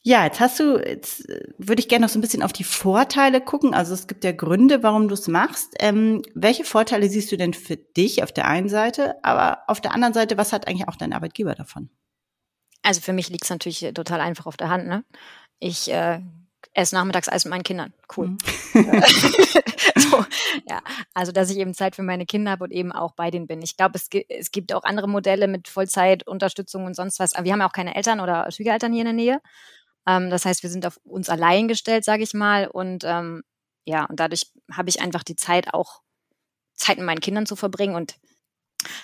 Ja, 0.06 0.24
jetzt 0.24 0.38
hast 0.38 0.60
du, 0.60 0.76
jetzt 0.76 1.26
äh, 1.30 1.54
würde 1.56 1.80
ich 1.80 1.88
gerne 1.88 2.04
noch 2.04 2.10
so 2.10 2.18
ein 2.18 2.20
bisschen 2.20 2.42
auf 2.42 2.52
die 2.52 2.62
Vorteile 2.62 3.40
gucken. 3.40 3.72
Also 3.72 3.94
es 3.94 4.06
gibt 4.06 4.22
ja 4.22 4.32
Gründe, 4.32 4.82
warum 4.82 5.08
du 5.08 5.14
es 5.14 5.28
machst. 5.28 5.74
Ähm, 5.80 6.20
welche 6.34 6.64
Vorteile 6.64 7.08
siehst 7.08 7.32
du 7.32 7.38
denn 7.38 7.54
für 7.54 7.78
dich 7.78 8.22
auf 8.22 8.30
der 8.30 8.46
einen 8.46 8.68
Seite, 8.68 9.14
aber 9.24 9.62
auf 9.66 9.80
der 9.80 9.92
anderen 9.94 10.12
Seite, 10.12 10.36
was 10.36 10.52
hat 10.52 10.68
eigentlich 10.68 10.88
auch 10.88 10.96
dein 10.96 11.14
Arbeitgeber 11.14 11.54
davon? 11.54 11.88
Also 12.82 13.00
für 13.00 13.14
mich 13.14 13.30
liegt 13.30 13.44
es 13.44 13.50
natürlich 13.50 13.80
total 13.94 14.20
einfach 14.20 14.44
auf 14.44 14.58
der 14.58 14.68
Hand. 14.68 14.86
Ne? 14.86 15.04
Ich 15.60 15.90
äh, 15.90 16.20
esse 16.74 16.94
nachmittags 16.94 17.28
Eis 17.28 17.44
mit 17.44 17.50
meinen 17.50 17.62
Kindern. 17.62 17.92
Cool. 18.14 18.28
Mhm. 18.28 18.38
so, 19.96 20.24
ja, 20.68 20.82
also 21.14 21.32
dass 21.32 21.50
ich 21.50 21.58
eben 21.58 21.74
Zeit 21.74 21.96
für 21.96 22.02
meine 22.02 22.26
Kinder 22.26 22.50
habe 22.50 22.64
und 22.64 22.72
eben 22.72 22.92
auch 22.92 23.12
bei 23.12 23.30
denen 23.30 23.46
bin. 23.46 23.62
Ich 23.62 23.76
glaube, 23.76 23.96
es, 23.96 24.08
es 24.28 24.50
gibt 24.50 24.72
auch 24.72 24.84
andere 24.84 25.08
Modelle 25.08 25.48
mit 25.48 25.68
Vollzeitunterstützung 25.68 26.84
und 26.84 26.94
sonst 26.94 27.18
was. 27.20 27.34
Aber 27.34 27.44
wir 27.44 27.52
haben 27.52 27.60
ja 27.60 27.68
auch 27.68 27.72
keine 27.72 27.94
Eltern 27.94 28.20
oder 28.20 28.50
Schwiegereltern 28.50 28.92
hier 28.92 29.02
in 29.02 29.06
der 29.06 29.14
Nähe. 29.14 29.40
Ähm, 30.06 30.30
das 30.30 30.44
heißt, 30.44 30.62
wir 30.62 30.70
sind 30.70 30.86
auf 30.86 30.98
uns 31.04 31.28
allein 31.28 31.68
gestellt, 31.68 32.04
sage 32.04 32.22
ich 32.22 32.34
mal. 32.34 32.66
Und 32.66 33.04
ähm, 33.04 33.42
ja, 33.84 34.04
und 34.06 34.20
dadurch 34.20 34.50
habe 34.72 34.88
ich 34.88 35.00
einfach 35.00 35.22
die 35.22 35.36
Zeit 35.36 35.72
auch 35.72 36.02
Zeit 36.74 36.96
mit 36.96 37.06
meinen 37.06 37.20
Kindern 37.20 37.46
zu 37.46 37.56
verbringen. 37.56 37.94
Und 37.94 38.16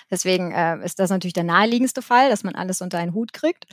deswegen 0.09 0.51
äh, 0.51 0.83
ist 0.83 0.99
das 0.99 1.09
natürlich 1.09 1.33
der 1.33 1.43
naheliegendste 1.43 2.01
Fall, 2.01 2.29
dass 2.29 2.43
man 2.43 2.55
alles 2.55 2.81
unter 2.81 2.97
einen 2.97 3.13
Hut 3.13 3.33
kriegt. 3.33 3.65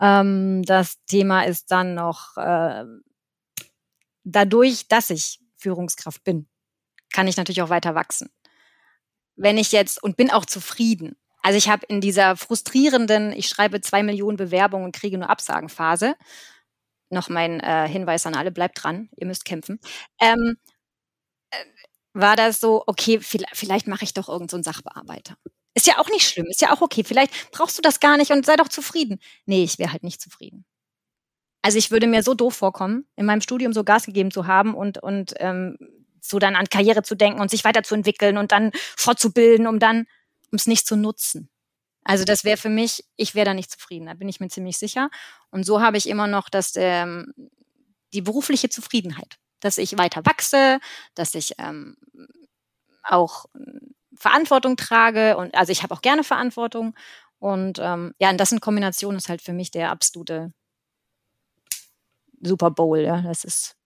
Ähm, 0.00 0.62
das 0.64 1.02
Thema 1.06 1.42
ist 1.42 1.70
dann 1.70 1.94
noch 1.94 2.36
äh, 2.36 2.84
dadurch, 4.24 4.88
dass 4.88 5.10
ich 5.10 5.40
Führungskraft 5.56 6.22
bin, 6.24 6.48
kann 7.12 7.28
ich 7.28 7.36
natürlich 7.36 7.62
auch 7.62 7.70
weiter 7.70 7.94
wachsen. 7.94 8.30
Wenn 9.36 9.58
ich 9.58 9.72
jetzt 9.72 10.02
und 10.02 10.16
bin 10.16 10.30
auch 10.30 10.44
zufrieden. 10.46 11.16
Also 11.42 11.58
ich 11.58 11.68
habe 11.68 11.86
in 11.86 12.00
dieser 12.00 12.36
frustrierenden, 12.36 13.32
ich 13.32 13.48
schreibe 13.48 13.80
zwei 13.80 14.02
Millionen 14.02 14.36
Bewerbungen 14.36 14.86
und 14.86 14.96
kriege 14.96 15.18
nur 15.18 15.30
Absagenphase, 15.30 16.16
noch 17.10 17.28
mein 17.28 17.60
äh, 17.60 17.88
Hinweis 17.88 18.26
an 18.26 18.34
alle, 18.34 18.50
bleibt 18.50 18.82
dran, 18.82 19.08
ihr 19.16 19.26
müsst 19.26 19.44
kämpfen. 19.44 19.78
Ähm, 20.20 20.56
äh, 21.50 21.64
war 22.14 22.36
das 22.36 22.60
so, 22.60 22.82
okay, 22.86 23.20
vielleicht, 23.20 23.56
vielleicht 23.56 23.86
mache 23.86 24.04
ich 24.04 24.14
doch 24.14 24.28
irgendeinen 24.28 24.64
so 24.64 24.70
Sachbearbeiter. 24.72 25.36
Ist 25.76 25.86
ja 25.86 25.98
auch 25.98 26.08
nicht 26.08 26.26
schlimm, 26.26 26.46
ist 26.46 26.62
ja 26.62 26.72
auch 26.72 26.80
okay. 26.80 27.04
Vielleicht 27.04 27.52
brauchst 27.52 27.76
du 27.76 27.82
das 27.82 28.00
gar 28.00 28.16
nicht 28.16 28.30
und 28.30 28.46
sei 28.46 28.56
doch 28.56 28.68
zufrieden. 28.68 29.20
Nee, 29.44 29.62
ich 29.62 29.78
wäre 29.78 29.92
halt 29.92 30.04
nicht 30.04 30.22
zufrieden. 30.22 30.64
Also 31.60 31.76
ich 31.76 31.90
würde 31.90 32.06
mir 32.06 32.22
so 32.22 32.32
doof 32.32 32.54
vorkommen, 32.56 33.06
in 33.16 33.26
meinem 33.26 33.42
Studium 33.42 33.74
so 33.74 33.84
Gas 33.84 34.06
gegeben 34.06 34.30
zu 34.30 34.46
haben 34.46 34.74
und, 34.74 35.02
und 35.02 35.34
ähm, 35.38 35.76
so 36.22 36.38
dann 36.38 36.56
an 36.56 36.66
Karriere 36.70 37.02
zu 37.02 37.14
denken 37.14 37.40
und 37.40 37.50
sich 37.50 37.62
weiterzuentwickeln 37.64 38.38
und 38.38 38.52
dann 38.52 38.70
fortzubilden, 38.96 39.66
um 39.66 39.78
dann, 39.78 40.06
um 40.50 40.56
es 40.56 40.66
nicht 40.66 40.86
zu 40.86 40.96
nutzen. 40.96 41.50
Also 42.04 42.24
das 42.24 42.44
wäre 42.44 42.56
für 42.56 42.70
mich, 42.70 43.04
ich 43.16 43.34
wäre 43.34 43.46
da 43.46 43.54
nicht 43.54 43.70
zufrieden, 43.70 44.06
da 44.06 44.14
bin 44.14 44.28
ich 44.28 44.40
mir 44.40 44.48
ziemlich 44.48 44.78
sicher. 44.78 45.10
Und 45.50 45.64
so 45.66 45.82
habe 45.82 45.98
ich 45.98 46.08
immer 46.08 46.26
noch 46.26 46.48
das, 46.48 46.72
ähm, 46.76 47.34
die 48.14 48.22
berufliche 48.22 48.70
Zufriedenheit, 48.70 49.36
dass 49.60 49.76
ich 49.76 49.98
weiter 49.98 50.24
wachse, 50.24 50.78
dass 51.14 51.34
ich 51.34 51.54
ähm, 51.58 51.96
auch 53.02 53.46
Verantwortung 54.16 54.76
trage 54.76 55.36
und 55.36 55.54
also 55.54 55.72
ich 55.72 55.82
habe 55.82 55.94
auch 55.94 56.02
gerne 56.02 56.24
Verantwortung 56.24 56.94
und 57.38 57.78
ähm, 57.80 58.14
ja, 58.18 58.30
und 58.30 58.38
das 58.38 58.52
in 58.52 58.60
Kombination 58.60 59.16
ist 59.16 59.28
halt 59.28 59.42
für 59.42 59.52
mich 59.52 59.70
der 59.70 59.90
absolute 59.90 60.52
Super 62.40 62.70
Bowl, 62.70 63.00
ja, 63.00 63.22
das 63.22 63.44
ist 63.44 63.76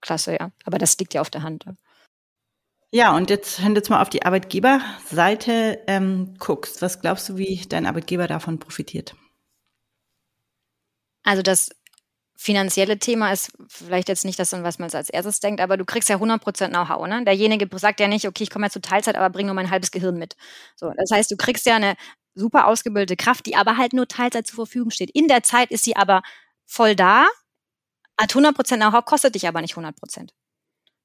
klasse, 0.00 0.36
ja, 0.38 0.50
aber 0.64 0.78
das 0.78 0.98
liegt 0.98 1.14
ja 1.14 1.20
auf 1.20 1.30
der 1.30 1.42
Hand. 1.42 1.64
Ja. 1.64 1.74
Ja, 2.94 3.16
und 3.16 3.28
jetzt, 3.28 3.60
wenn 3.60 3.74
du 3.74 3.80
jetzt 3.80 3.90
mal 3.90 4.00
auf 4.00 4.08
die 4.08 4.24
Arbeitgeberseite 4.24 5.82
ähm, 5.88 6.36
guckst, 6.38 6.80
was 6.80 7.00
glaubst 7.00 7.28
du, 7.28 7.36
wie 7.36 7.60
dein 7.68 7.86
Arbeitgeber 7.86 8.28
davon 8.28 8.60
profitiert? 8.60 9.16
Also 11.24 11.42
das 11.42 11.70
finanzielle 12.36 12.98
Thema 12.98 13.32
ist 13.32 13.52
vielleicht 13.68 14.08
jetzt 14.08 14.24
nicht 14.24 14.38
das, 14.38 14.52
was 14.52 14.78
man 14.78 14.90
als 14.90 15.08
erstes 15.08 15.40
denkt, 15.40 15.60
aber 15.60 15.76
du 15.76 15.84
kriegst 15.84 16.08
ja 16.08 16.16
100% 16.16 16.68
Know-how. 16.68 17.06
Ne? 17.06 17.24
Derjenige 17.24 17.68
sagt 17.78 18.00
ja 18.00 18.08
nicht, 18.08 18.26
okay, 18.26 18.42
ich 18.42 18.50
komme 18.50 18.66
ja 18.66 18.70
zu 18.70 18.80
Teilzeit, 18.80 19.16
aber 19.16 19.30
bringe 19.30 19.46
nur 19.46 19.54
mein 19.54 19.70
halbes 19.70 19.90
Gehirn 19.90 20.16
mit. 20.16 20.36
So, 20.76 20.90
das 20.96 21.10
heißt, 21.12 21.30
du 21.30 21.36
kriegst 21.36 21.64
ja 21.66 21.76
eine 21.76 21.94
super 22.34 22.66
ausgebildete 22.66 23.16
Kraft, 23.16 23.46
die 23.46 23.56
aber 23.56 23.76
halt 23.76 23.92
nur 23.92 24.08
Teilzeit 24.08 24.46
zur 24.46 24.56
Verfügung 24.56 24.90
steht. 24.90 25.10
In 25.10 25.28
der 25.28 25.42
Zeit 25.42 25.70
ist 25.70 25.84
sie 25.84 25.96
aber 25.96 26.22
voll 26.66 26.96
da, 26.96 27.26
hat 28.20 28.32
100% 28.32 28.76
Know-how, 28.76 29.04
kostet 29.04 29.34
dich 29.34 29.46
aber 29.46 29.60
nicht 29.60 29.74
100%. 29.74 30.30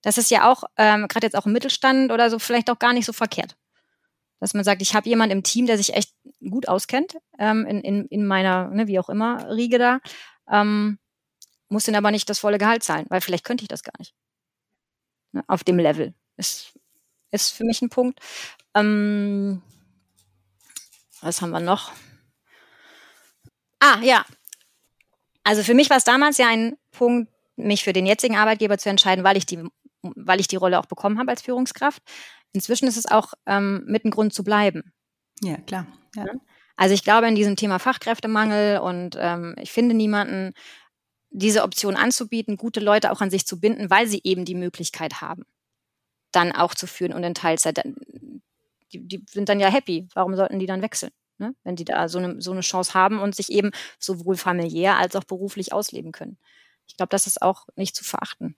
Das 0.01 0.17
ist 0.17 0.31
ja 0.31 0.49
auch, 0.49 0.63
ähm, 0.77 1.07
gerade 1.07 1.27
jetzt 1.27 1.35
auch 1.35 1.45
im 1.45 1.53
Mittelstand 1.53 2.11
oder 2.11 2.29
so, 2.29 2.39
vielleicht 2.39 2.69
auch 2.69 2.79
gar 2.79 2.93
nicht 2.93 3.05
so 3.05 3.13
verkehrt. 3.13 3.55
Dass 4.39 4.53
man 4.53 4.63
sagt, 4.63 4.81
ich 4.81 4.95
habe 4.95 5.09
jemanden 5.09 5.37
im 5.37 5.43
Team, 5.43 5.65
der 5.65 5.77
sich 5.77 5.93
echt 5.93 6.13
gut 6.39 6.67
auskennt, 6.67 7.17
ähm, 7.37 7.65
in, 7.65 7.81
in, 7.81 8.05
in 8.05 8.25
meiner, 8.25 8.69
ne, 8.69 8.87
wie 8.87 8.99
auch 8.99 9.09
immer, 9.09 9.49
Riege 9.53 9.77
da. 9.77 9.99
Ähm, 10.49 10.97
muss 11.69 11.85
den 11.85 11.95
aber 11.95 12.11
nicht 12.11 12.29
das 12.29 12.39
volle 12.39 12.57
Gehalt 12.57 12.83
zahlen, 12.83 13.05
weil 13.09 13.21
vielleicht 13.21 13.45
könnte 13.45 13.63
ich 13.63 13.67
das 13.67 13.83
gar 13.83 13.93
nicht. 13.99 14.13
Ne, 15.31 15.43
auf 15.47 15.63
dem 15.63 15.77
Level. 15.77 16.13
Ist, 16.37 16.73
ist 17.31 17.51
für 17.51 17.63
mich 17.63 17.81
ein 17.81 17.89
Punkt. 17.89 18.19
Ähm, 18.75 19.61
was 21.21 21.41
haben 21.41 21.51
wir 21.51 21.59
noch? 21.59 21.91
Ah, 23.79 23.99
ja. 24.01 24.25
Also 25.43 25.63
für 25.63 25.73
mich 25.73 25.89
war 25.89 25.97
es 25.97 26.03
damals 26.03 26.37
ja 26.37 26.47
ein 26.47 26.77
Punkt, 26.91 27.31
mich 27.55 27.83
für 27.83 27.93
den 27.93 28.05
jetzigen 28.05 28.37
Arbeitgeber 28.37 28.77
zu 28.77 28.89
entscheiden, 28.89 29.23
weil 29.23 29.37
ich 29.37 29.45
die, 29.45 29.63
weil 30.01 30.39
ich 30.39 30.47
die 30.47 30.55
Rolle 30.55 30.79
auch 30.79 30.85
bekommen 30.85 31.19
habe 31.19 31.31
als 31.31 31.41
Führungskraft. 31.41 32.01
Inzwischen 32.53 32.87
ist 32.87 32.97
es 32.97 33.05
auch 33.05 33.33
ähm, 33.45 33.83
mit 33.85 34.03
einem 34.03 34.11
Grund 34.11 34.33
zu 34.33 34.43
bleiben. 34.43 34.93
Ja, 35.41 35.57
klar. 35.57 35.85
Ja. 36.15 36.25
Also 36.77 36.93
ich 36.93 37.03
glaube 37.03 37.27
in 37.27 37.35
diesem 37.35 37.55
Thema 37.55 37.77
Fachkräftemangel 37.77 38.79
und 38.79 39.17
ähm, 39.19 39.55
ich 39.59 39.71
finde 39.71 39.95
niemanden, 39.95 40.53
diese 41.31 41.63
Option 41.63 41.95
anzubieten, 41.95 42.57
gute 42.57 42.79
Leute 42.79 43.11
auch 43.11 43.21
an 43.21 43.29
sich 43.29 43.45
zu 43.45 43.59
binden, 43.59 43.89
weil 43.89 44.07
sie 44.07 44.21
eben 44.23 44.45
die 44.45 44.55
Möglichkeit 44.55 45.21
haben, 45.21 45.45
dann 46.31 46.51
auch 46.51 46.73
zu 46.73 46.87
führen 46.87 47.13
und 47.13 47.23
in 47.23 47.33
Teilzeit. 47.33 47.83
Die, 48.91 49.07
die 49.07 49.23
sind 49.29 49.49
dann 49.49 49.59
ja 49.59 49.69
happy. 49.69 50.07
Warum 50.13 50.35
sollten 50.35 50.59
die 50.59 50.65
dann 50.65 50.81
wechseln? 50.81 51.11
Ne? 51.37 51.55
Wenn 51.63 51.75
die 51.75 51.85
da 51.85 52.09
so 52.09 52.19
eine, 52.19 52.41
so 52.41 52.51
eine 52.51 52.61
Chance 52.61 52.93
haben 52.93 53.19
und 53.19 53.35
sich 53.35 53.51
eben 53.51 53.71
sowohl 53.99 54.35
familiär 54.35 54.97
als 54.97 55.15
auch 55.15 55.23
beruflich 55.23 55.71
ausleben 55.71 56.11
können. 56.11 56.37
Ich 56.87 56.97
glaube, 56.97 57.09
das 57.09 57.27
ist 57.27 57.41
auch 57.41 57.67
nicht 57.75 57.95
zu 57.95 58.03
verachten. 58.03 58.55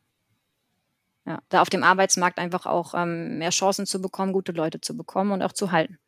Ja, 1.25 1.39
da 1.49 1.61
auf 1.61 1.69
dem 1.69 1.83
Arbeitsmarkt 1.83 2.39
einfach 2.39 2.65
auch 2.65 2.95
ähm, 2.95 3.37
mehr 3.37 3.51
Chancen 3.51 3.85
zu 3.85 4.01
bekommen, 4.01 4.33
gute 4.33 4.53
Leute 4.53 4.81
zu 4.81 4.97
bekommen 4.97 5.31
und 5.31 5.43
auch 5.43 5.53
zu 5.53 5.71
halten. 5.71 5.99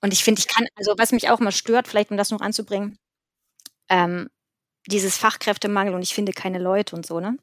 Und 0.00 0.12
ich 0.12 0.24
finde, 0.24 0.40
ich 0.40 0.48
kann, 0.48 0.66
also 0.76 0.94
was 0.98 1.12
mich 1.12 1.30
auch 1.30 1.38
mal 1.40 1.52
stört, 1.52 1.86
vielleicht 1.86 2.10
um 2.10 2.16
das 2.16 2.30
noch 2.30 2.40
anzubringen, 2.40 2.98
ähm, 3.88 4.28
dieses 4.86 5.16
Fachkräftemangel 5.16 5.94
und 5.94 6.02
ich 6.02 6.14
finde 6.14 6.32
keine 6.32 6.58
Leute 6.58 6.96
und 6.96 7.06
so, 7.06 7.20
ne? 7.20 7.36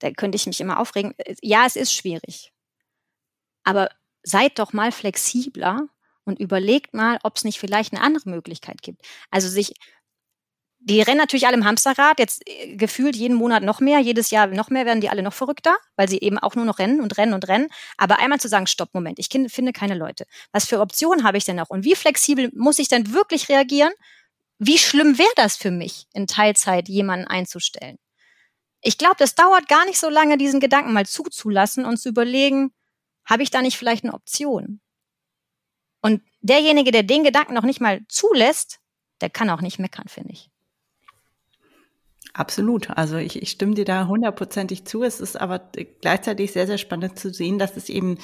Da 0.00 0.10
könnte 0.12 0.36
ich 0.36 0.46
mich 0.46 0.60
immer 0.60 0.78
aufregen. 0.80 1.14
Ja, 1.42 1.66
es 1.66 1.76
ist 1.76 1.92
schwierig. 1.92 2.52
Aber 3.64 3.88
seid 4.22 4.58
doch 4.58 4.72
mal 4.72 4.92
flexibler 4.92 5.88
und 6.24 6.38
überlegt 6.40 6.94
mal, 6.94 7.18
ob 7.22 7.36
es 7.36 7.44
nicht 7.44 7.58
vielleicht 7.58 7.92
eine 7.92 8.02
andere 8.02 8.28
Möglichkeit 8.28 8.82
gibt. 8.82 9.02
Also 9.30 9.48
sich, 9.48 9.74
die 10.80 11.00
rennen 11.02 11.18
natürlich 11.18 11.46
alle 11.46 11.56
im 11.56 11.64
Hamsterrad, 11.64 12.18
jetzt 12.18 12.42
äh, 12.46 12.76
gefühlt 12.76 13.16
jeden 13.16 13.36
Monat 13.36 13.62
noch 13.62 13.80
mehr, 13.80 13.98
jedes 14.00 14.30
Jahr 14.30 14.46
noch 14.48 14.70
mehr, 14.70 14.86
werden 14.86 15.00
die 15.00 15.08
alle 15.10 15.22
noch 15.22 15.32
verrückter, 15.32 15.76
weil 15.96 16.08
sie 16.08 16.18
eben 16.18 16.38
auch 16.38 16.54
nur 16.54 16.64
noch 16.64 16.78
rennen 16.78 17.00
und 17.00 17.16
rennen 17.18 17.34
und 17.34 17.48
rennen. 17.48 17.68
Aber 17.96 18.18
einmal 18.18 18.40
zu 18.40 18.48
sagen, 18.48 18.66
stopp, 18.66 18.94
Moment, 18.94 19.18
ich 19.18 19.28
finde 19.28 19.72
keine 19.72 19.94
Leute. 19.94 20.26
Was 20.52 20.66
für 20.66 20.80
Optionen 20.80 21.24
habe 21.24 21.38
ich 21.38 21.44
denn 21.44 21.56
noch? 21.56 21.70
Und 21.70 21.84
wie 21.84 21.96
flexibel 21.96 22.50
muss 22.54 22.78
ich 22.78 22.88
denn 22.88 23.12
wirklich 23.12 23.48
reagieren? 23.48 23.92
Wie 24.58 24.78
schlimm 24.78 25.18
wäre 25.18 25.28
das 25.36 25.56
für 25.56 25.70
mich, 25.70 26.06
in 26.12 26.26
Teilzeit 26.26 26.88
jemanden 26.88 27.26
einzustellen? 27.26 27.98
Ich 28.80 28.98
glaube, 28.98 29.16
das 29.18 29.34
dauert 29.34 29.68
gar 29.68 29.84
nicht 29.86 29.98
so 29.98 30.08
lange, 30.08 30.38
diesen 30.38 30.60
Gedanken 30.60 30.92
mal 30.92 31.06
zuzulassen 31.06 31.84
und 31.84 31.96
zu 31.96 32.08
überlegen, 32.08 32.72
habe 33.24 33.42
ich 33.42 33.50
da 33.50 33.62
nicht 33.62 33.76
vielleicht 33.76 34.04
eine 34.04 34.14
Option? 34.14 34.80
Und 36.00 36.22
derjenige, 36.40 36.92
der 36.92 37.02
den 37.02 37.24
Gedanken 37.24 37.54
noch 37.54 37.64
nicht 37.64 37.80
mal 37.80 38.00
zulässt, 38.08 38.80
der 39.20 39.30
kann 39.30 39.50
auch 39.50 39.60
nicht 39.60 39.78
meckern, 39.78 40.08
finde 40.08 40.32
ich. 40.32 40.50
Absolut. 42.32 42.90
Also 42.90 43.16
ich, 43.16 43.42
ich 43.42 43.50
stimme 43.50 43.74
dir 43.74 43.84
da 43.84 44.06
hundertprozentig 44.06 44.84
zu. 44.84 45.02
Es 45.02 45.20
ist 45.20 45.36
aber 45.36 45.70
gleichzeitig 46.00 46.52
sehr, 46.52 46.68
sehr 46.68 46.78
spannend 46.78 47.18
zu 47.18 47.32
sehen, 47.32 47.58
dass 47.58 47.76
es 47.76 47.88
eben 47.88 48.18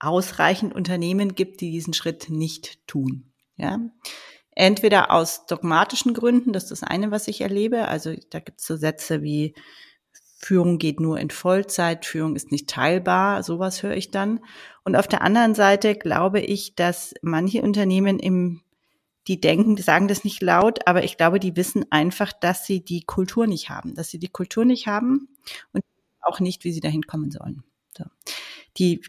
ausreichend 0.00 0.74
Unternehmen 0.74 1.34
gibt, 1.36 1.60
die 1.60 1.70
diesen 1.70 1.94
Schritt 1.94 2.30
nicht 2.30 2.84
tun. 2.88 3.32
Ja. 3.56 3.78
Entweder 4.54 5.10
aus 5.10 5.46
dogmatischen 5.46 6.14
Gründen, 6.14 6.52
das 6.52 6.64
ist 6.64 6.82
das 6.82 6.82
eine, 6.82 7.10
was 7.10 7.28
ich 7.28 7.40
erlebe. 7.40 7.88
Also 7.88 8.14
da 8.30 8.40
gibt 8.40 8.60
es 8.60 8.66
so 8.66 8.76
Sätze 8.76 9.22
wie 9.22 9.54
Führung 10.44 10.78
geht 10.78 11.00
nur 11.00 11.18
in 11.18 11.30
Vollzeit, 11.30 12.04
Führung 12.04 12.36
ist 12.36 12.52
nicht 12.52 12.68
teilbar, 12.68 13.42
sowas 13.42 13.82
höre 13.82 13.96
ich 13.96 14.10
dann. 14.10 14.40
Und 14.84 14.94
auf 14.94 15.08
der 15.08 15.22
anderen 15.22 15.54
Seite 15.54 15.94
glaube 15.94 16.40
ich, 16.40 16.74
dass 16.74 17.14
manche 17.22 17.62
Unternehmen 17.62 18.18
im, 18.18 18.60
die 19.26 19.40
denken, 19.40 19.74
die 19.74 19.82
sagen 19.82 20.06
das 20.06 20.22
nicht 20.22 20.42
laut, 20.42 20.86
aber 20.86 21.02
ich 21.02 21.16
glaube, 21.16 21.40
die 21.40 21.56
wissen 21.56 21.90
einfach, 21.90 22.32
dass 22.32 22.66
sie 22.66 22.84
die 22.84 23.04
Kultur 23.04 23.46
nicht 23.46 23.70
haben, 23.70 23.94
dass 23.94 24.10
sie 24.10 24.18
die 24.18 24.28
Kultur 24.28 24.66
nicht 24.66 24.86
haben 24.86 25.28
und 25.72 25.82
auch 26.20 26.40
nicht, 26.40 26.64
wie 26.64 26.72
sie 26.72 26.80
dahin 26.80 27.06
kommen 27.06 27.30
sollen. 27.30 27.64
So. 27.96 28.04
Die 28.76 29.00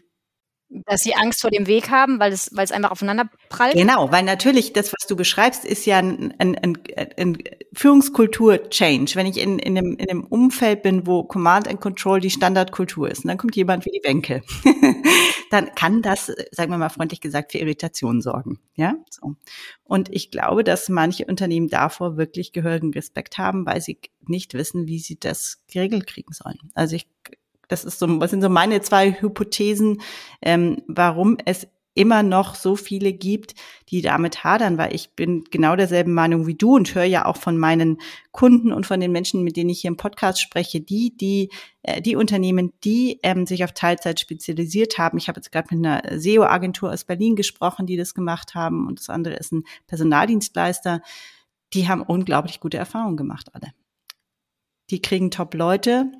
dass 0.68 1.00
sie 1.02 1.14
Angst 1.14 1.40
vor 1.40 1.50
dem 1.50 1.66
Weg 1.66 1.90
haben, 1.90 2.18
weil 2.18 2.32
es, 2.32 2.50
weil 2.52 2.64
es 2.64 2.72
einfach 2.72 2.90
aufeinander 2.90 3.30
prallt? 3.48 3.74
Genau, 3.74 4.10
weil 4.10 4.24
natürlich 4.24 4.72
das, 4.72 4.92
was 4.92 5.06
du 5.06 5.16
beschreibst, 5.16 5.64
ist 5.64 5.86
ja 5.86 5.98
ein, 5.98 6.34
ein, 6.38 6.56
ein, 6.58 6.78
ein 7.16 7.38
Führungskultur-Change. 7.72 9.14
Wenn 9.14 9.26
ich 9.26 9.38
in, 9.38 9.58
in, 9.58 9.78
einem, 9.78 9.96
in 9.96 10.10
einem 10.10 10.24
Umfeld 10.24 10.82
bin, 10.82 11.06
wo 11.06 11.22
Command 11.24 11.68
and 11.68 11.80
Control 11.80 12.20
die 12.20 12.30
Standardkultur 12.30 13.10
ist, 13.10 13.24
und 13.24 13.28
dann 13.28 13.38
kommt 13.38 13.54
jemand 13.54 13.84
wie 13.86 13.90
die 13.90 14.06
Wenke, 14.06 14.42
dann 15.50 15.74
kann 15.74 16.02
das, 16.02 16.32
sagen 16.50 16.72
wir 16.72 16.78
mal 16.78 16.88
freundlich 16.88 17.20
gesagt, 17.20 17.52
für 17.52 17.58
Irritation 17.58 18.20
sorgen. 18.20 18.58
Ja, 18.74 18.96
so. 19.08 19.36
Und 19.84 20.12
ich 20.12 20.30
glaube, 20.30 20.64
dass 20.64 20.88
manche 20.88 21.26
Unternehmen 21.26 21.68
davor 21.68 22.16
wirklich 22.16 22.52
gehörigen 22.52 22.92
Respekt 22.92 23.38
haben, 23.38 23.66
weil 23.66 23.80
sie 23.80 23.98
nicht 24.26 24.54
wissen, 24.54 24.88
wie 24.88 24.98
sie 24.98 25.18
das 25.18 25.62
geregelt 25.70 26.06
kriegen 26.06 26.32
sollen. 26.32 26.58
Also 26.74 26.96
ich 26.96 27.06
das 27.68 27.84
ist 27.84 27.98
so, 27.98 28.20
was 28.20 28.30
sind 28.30 28.42
so 28.42 28.48
meine 28.48 28.80
zwei 28.80 29.12
Hypothesen, 29.20 30.00
ähm, 30.42 30.82
warum 30.86 31.38
es 31.44 31.66
immer 31.96 32.22
noch 32.22 32.54
so 32.54 32.76
viele 32.76 33.12
gibt, 33.12 33.54
die 33.88 34.02
damit 34.02 34.44
hadern, 34.44 34.76
weil 34.76 34.94
ich 34.94 35.14
bin 35.16 35.44
genau 35.50 35.76
derselben 35.76 36.12
Meinung 36.12 36.46
wie 36.46 36.54
du 36.54 36.76
und 36.76 36.94
höre 36.94 37.04
ja 37.04 37.24
auch 37.24 37.38
von 37.38 37.56
meinen 37.56 37.98
Kunden 38.32 38.70
und 38.70 38.86
von 38.86 39.00
den 39.00 39.12
Menschen, 39.12 39.42
mit 39.42 39.56
denen 39.56 39.70
ich 39.70 39.80
hier 39.80 39.88
im 39.88 39.96
Podcast 39.96 40.40
spreche, 40.42 40.80
die, 40.80 41.16
die, 41.16 41.50
äh, 41.82 42.02
die 42.02 42.14
Unternehmen, 42.14 42.74
die 42.84 43.18
ähm, 43.22 43.46
sich 43.46 43.64
auf 43.64 43.72
Teilzeit 43.72 44.20
spezialisiert 44.20 44.98
haben. 44.98 45.16
Ich 45.16 45.28
habe 45.28 45.38
jetzt 45.38 45.50
gerade 45.50 45.74
mit 45.74 45.84
einer 45.84 46.20
SEO-Agentur 46.20 46.92
aus 46.92 47.04
Berlin 47.04 47.34
gesprochen, 47.34 47.86
die 47.86 47.96
das 47.96 48.12
gemacht 48.12 48.54
haben 48.54 48.86
und 48.86 49.00
das 49.00 49.08
andere 49.08 49.34
ist 49.34 49.52
ein 49.52 49.64
Personaldienstleister. 49.86 51.00
Die 51.72 51.88
haben 51.88 52.02
unglaublich 52.02 52.60
gute 52.60 52.76
Erfahrungen 52.76 53.16
gemacht, 53.16 53.48
alle. 53.54 53.72
Die 54.90 55.00
kriegen 55.00 55.30
Top-Leute, 55.30 56.12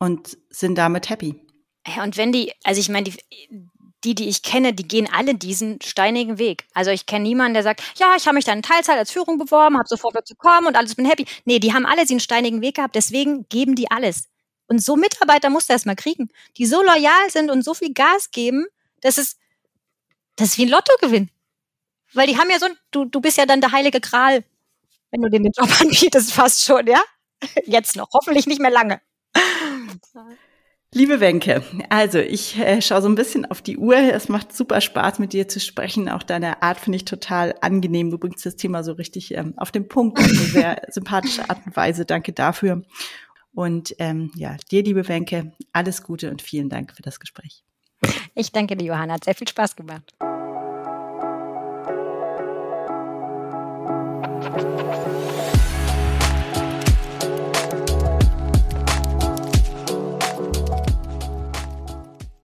und 0.00 0.36
sind 0.50 0.76
damit 0.76 1.08
happy. 1.08 1.40
Ja, 1.86 2.02
und 2.02 2.16
wenn 2.16 2.32
die, 2.32 2.52
also 2.64 2.80
ich 2.80 2.88
meine, 2.88 3.04
die, 3.04 3.16
die, 4.02 4.16
die 4.16 4.28
ich 4.28 4.42
kenne, 4.42 4.72
die 4.72 4.88
gehen 4.88 5.08
alle 5.12 5.36
diesen 5.36 5.80
steinigen 5.80 6.38
Weg. 6.38 6.66
Also 6.74 6.90
ich 6.90 7.06
kenne 7.06 7.22
niemanden, 7.22 7.54
der 7.54 7.62
sagt, 7.62 7.82
ja, 7.96 8.14
ich 8.16 8.26
habe 8.26 8.34
mich 8.34 8.44
dann 8.44 8.58
in 8.58 8.62
Teilzeit 8.62 8.98
als 8.98 9.12
Führung 9.12 9.38
beworben, 9.38 9.78
habe 9.78 9.88
sofort 9.88 10.14
bekommen 10.28 10.66
und 10.66 10.76
alles 10.76 10.96
bin 10.96 11.04
happy. 11.04 11.24
Nee, 11.44 11.60
die 11.60 11.72
haben 11.72 11.86
alle 11.86 12.02
diesen 12.02 12.20
steinigen 12.20 12.60
Weg 12.62 12.76
gehabt, 12.76 12.96
deswegen 12.96 13.48
geben 13.48 13.76
die 13.76 13.88
alles. 13.90 14.28
Und 14.66 14.82
so 14.82 14.96
Mitarbeiter 14.96 15.50
musst 15.50 15.68
du 15.68 15.74
erst 15.74 15.86
mal 15.86 15.96
kriegen, 15.96 16.30
die 16.56 16.66
so 16.66 16.82
loyal 16.82 17.30
sind 17.30 17.50
und 17.50 17.62
so 17.62 17.74
viel 17.74 17.92
Gas 17.92 18.32
geben, 18.32 18.66
das 19.02 19.18
ist, 19.18 19.38
das 20.36 20.48
ist 20.48 20.58
wie 20.58 20.66
ein 20.66 20.70
Lottogewinn. 20.70 21.30
Weil 22.12 22.26
die 22.26 22.38
haben 22.38 22.50
ja 22.50 22.58
so, 22.58 22.66
du, 22.90 23.04
du 23.04 23.20
bist 23.20 23.38
ja 23.38 23.46
dann 23.46 23.60
der 23.60 23.72
heilige 23.72 24.00
Gral 24.00 24.44
wenn 25.10 25.22
du 25.22 25.30
den 25.30 25.44
Job 25.44 25.68
anbietest, 25.80 26.32
fast 26.32 26.64
schon, 26.64 26.86
ja? 26.86 27.02
Jetzt 27.64 27.96
noch, 27.96 28.08
hoffentlich 28.12 28.46
nicht 28.46 28.60
mehr 28.60 28.70
lange. 28.70 29.00
Liebe 30.92 31.20
Wenke, 31.20 31.62
also 31.88 32.18
ich 32.18 32.58
äh, 32.58 32.82
schaue 32.82 33.02
so 33.02 33.08
ein 33.08 33.14
bisschen 33.14 33.48
auf 33.48 33.62
die 33.62 33.78
Uhr. 33.78 33.96
Es 33.96 34.28
macht 34.28 34.52
super 34.52 34.80
Spaß, 34.80 35.20
mit 35.20 35.32
dir 35.32 35.46
zu 35.46 35.60
sprechen. 35.60 36.08
Auch 36.08 36.24
deine 36.24 36.62
Art 36.62 36.80
finde 36.80 36.96
ich 36.96 37.04
total 37.04 37.54
angenehm. 37.60 38.10
Du 38.10 38.18
bringst 38.18 38.44
das 38.44 38.56
Thema 38.56 38.82
so 38.82 38.94
richtig 38.94 39.32
ähm, 39.36 39.54
auf 39.56 39.70
den 39.70 39.86
Punkt, 39.86 40.18
auf 40.18 40.24
eine 40.24 40.34
sehr 40.34 40.82
sympathische 40.88 41.48
Art 41.48 41.64
und 41.64 41.76
Weise. 41.76 42.06
Danke 42.06 42.32
dafür. 42.32 42.82
Und 43.52 43.94
ähm, 44.00 44.32
ja, 44.34 44.56
dir, 44.72 44.82
liebe 44.82 45.06
Wenke, 45.06 45.52
alles 45.72 46.02
Gute 46.02 46.28
und 46.28 46.42
vielen 46.42 46.68
Dank 46.68 46.92
für 46.96 47.02
das 47.02 47.20
Gespräch. 47.20 47.62
Ich 48.34 48.50
danke 48.50 48.76
dir, 48.76 48.86
Johanna. 48.86 49.14
Hat 49.14 49.24
sehr 49.24 49.34
viel 49.36 49.48
Spaß 49.48 49.76
gemacht. 49.76 50.14